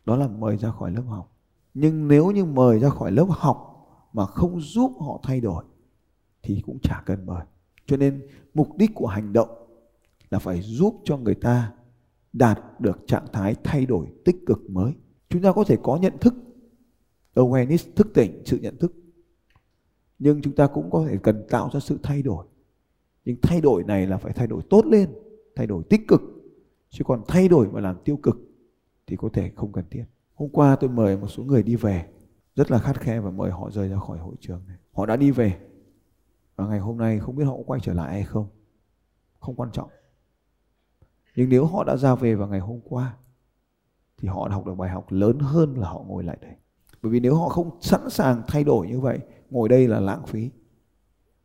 đó 0.06 0.16
là 0.16 0.28
mời 0.28 0.58
ra 0.58 0.72
khỏi 0.72 0.92
lớp 0.92 1.04
học. 1.08 1.38
Nhưng 1.74 2.08
nếu 2.08 2.32
như 2.32 2.46
mời 2.46 2.80
ra 2.80 2.90
khỏi 2.90 3.12
lớp 3.12 3.28
học 3.30 3.68
mà 4.14 4.26
không 4.26 4.62
giúp 4.62 4.92
họ 5.00 5.20
thay 5.24 5.42
đổi, 5.42 5.64
thì 6.44 6.62
cũng 6.66 6.80
chả 6.84 7.04
cần 7.06 7.26
mời. 7.26 7.46
Cho 7.86 7.98
nên 7.98 8.28
mục 8.54 8.78
đích 8.78 8.92
của 8.96 9.08
hành 9.08 9.34
động 9.34 9.50
là 10.30 10.40
phải 10.40 10.62
giúp 10.62 11.02
cho 11.04 11.18
người 11.18 11.36
ta 11.36 11.74
đạt 12.34 12.80
được 12.80 13.08
trạng 13.08 13.26
thái 13.34 13.56
thay 13.64 13.86
đổi 13.86 14.08
tích 14.26 14.36
cực 14.46 14.70
mới. 14.70 14.94
Chúng 15.30 15.42
ta 15.42 15.52
có 15.52 15.64
thể 15.64 15.78
có 15.84 15.98
nhận 15.98 16.18
thức, 16.18 16.34
awareness, 17.36 17.92
thức 17.96 18.08
tỉnh, 18.14 18.42
sự 18.46 18.58
nhận 18.58 18.78
thức. 18.78 18.94
Nhưng 20.20 20.42
chúng 20.42 20.56
ta 20.56 20.68
cũng 20.68 20.92
có 20.92 21.06
thể 21.08 21.18
cần 21.18 21.46
tạo 21.50 21.70
ra 21.74 21.80
sự 21.80 22.00
thay 22.04 22.22
đổi. 22.22 22.46
Nhưng 23.26 23.38
thay 23.42 23.62
đổi 23.62 23.84
này 23.84 24.08
là 24.08 24.18
phải 24.18 24.34
thay 24.34 24.48
đổi 24.48 24.62
tốt 24.70 24.86
lên, 24.86 25.10
thay 25.56 25.68
đổi 25.68 25.84
tích 25.90 26.02
cực. 26.08 26.22
Chứ 26.90 27.04
còn 27.04 27.22
thay 27.28 27.48
đổi 27.48 27.68
mà 27.68 27.80
làm 27.80 27.96
tiêu 28.06 28.18
cực 28.18 28.51
thì 29.12 29.18
có 29.18 29.30
thể 29.34 29.52
không 29.56 29.72
cần 29.72 29.86
thiết. 29.90 30.06
Hôm 30.36 30.50
qua 30.50 30.76
tôi 30.76 30.90
mời 30.90 31.18
một 31.18 31.28
số 31.28 31.44
người 31.44 31.64
đi 31.64 31.76
về, 31.76 32.06
rất 32.56 32.72
là 32.72 32.80
khát 32.80 33.00
khe 33.00 33.20
và 33.20 33.32
mời 33.32 33.52
họ 33.52 33.70
rời 33.72 33.90
ra 33.90 33.98
khỏi 34.00 34.18
hội 34.18 34.36
trường 34.40 34.62
này. 34.68 34.78
Họ 34.92 35.06
đã 35.06 35.16
đi 35.16 35.32
về 35.32 35.58
và 36.56 36.68
ngày 36.68 36.80
hôm 36.80 36.98
nay 36.98 37.20
không 37.20 37.36
biết 37.36 37.44
họ 37.44 37.58
có 37.58 37.64
quay 37.66 37.80
trở 37.84 37.94
lại 37.94 38.14
hay 38.14 38.24
không. 38.24 38.48
Không 39.40 39.56
quan 39.56 39.70
trọng. 39.72 39.90
Nhưng 41.36 41.50
nếu 41.50 41.66
họ 41.66 41.84
đã 41.84 41.98
ra 41.98 42.16
về 42.16 42.36
vào 42.36 42.48
ngày 42.48 42.60
hôm 42.60 42.80
qua, 42.84 43.18
thì 44.18 44.28
họ 44.28 44.48
đã 44.48 44.56
học 44.56 44.66
được 44.66 44.76
bài 44.76 44.90
học 44.90 45.06
lớn 45.12 45.40
hơn 45.40 45.78
là 45.78 45.90
họ 45.90 46.04
ngồi 46.08 46.24
lại 46.24 46.38
đây. 46.42 46.56
Bởi 47.02 47.12
vì 47.12 47.20
nếu 47.20 47.36
họ 47.36 47.50
không 47.50 47.78
sẵn 47.82 48.10
sàng 48.10 48.42
thay 48.48 48.64
đổi 48.64 48.88
như 48.88 49.00
vậy, 49.00 49.20
ngồi 49.50 49.70
đây 49.70 49.88
là 49.88 50.00
lãng 50.00 50.26
phí. 50.26 50.50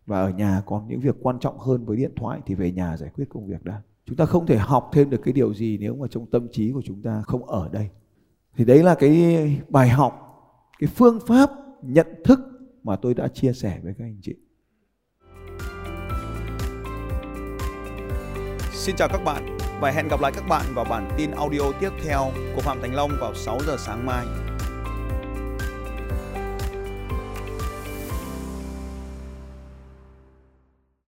Và 0.07 0.20
ở 0.20 0.31
nhà 0.31 0.62
còn 0.66 0.88
những 0.88 1.00
việc 1.00 1.16
quan 1.22 1.38
trọng 1.38 1.59
hơn 1.59 1.85
với 1.85 1.96
điện 1.96 2.12
thoại 2.16 2.40
thì 2.46 2.55
về 2.55 2.72
nhà 2.72 2.96
giải 2.96 3.11
quyết 3.14 3.24
công 3.29 3.46
việc 3.46 3.64
đã 3.64 3.83
chúng 4.07 4.16
ta 4.16 4.27
không 4.27 4.47
thể 4.47 4.57
học 4.57 4.90
thêm 4.92 5.11
được 5.11 5.21
cái 5.25 5.33
điều 5.33 5.55
gì 5.55 5.79
nếu 5.81 5.97
mà 5.97 6.07
trong 6.11 6.27
tâm 6.27 6.49
trí 6.53 6.73
của 6.73 6.83
chúng 6.85 7.03
ta 7.03 7.23
không 7.27 7.45
ở 7.45 7.69
đây 7.73 7.88
thì 8.57 8.64
đấy 8.64 8.83
là 8.83 8.95
cái 8.95 9.62
bài 9.69 9.88
học, 9.88 10.12
cái 10.79 10.90
phương 10.95 11.19
pháp 11.27 11.51
nhận 11.83 12.07
thức 12.25 12.40
mà 12.83 12.97
tôi 12.97 13.14
đã 13.14 13.29
chia 13.29 13.53
sẻ 13.53 13.81
với 13.83 13.95
các 13.99 14.05
anh 14.05 14.19
chị 14.23 14.35
Xin 18.73 18.97
chào 18.97 19.09
các 19.09 19.25
bạn 19.25 19.59
và 19.81 19.90
hẹn 19.90 20.09
gặp 20.09 20.21
lại 20.21 20.33
các 20.35 20.45
bạn 20.49 20.66
vào 20.75 20.85
bản 20.85 21.09
tin 21.16 21.31
audio 21.31 21.73
tiếp 21.81 21.90
theo 22.05 22.31
của 22.55 22.61
Phạm 22.61 22.79
Thành 22.83 22.95
Long 22.95 23.11
vào 23.21 23.35
6 23.35 23.59
giờ 23.66 23.77
sáng 23.79 24.07
mai. 24.07 24.46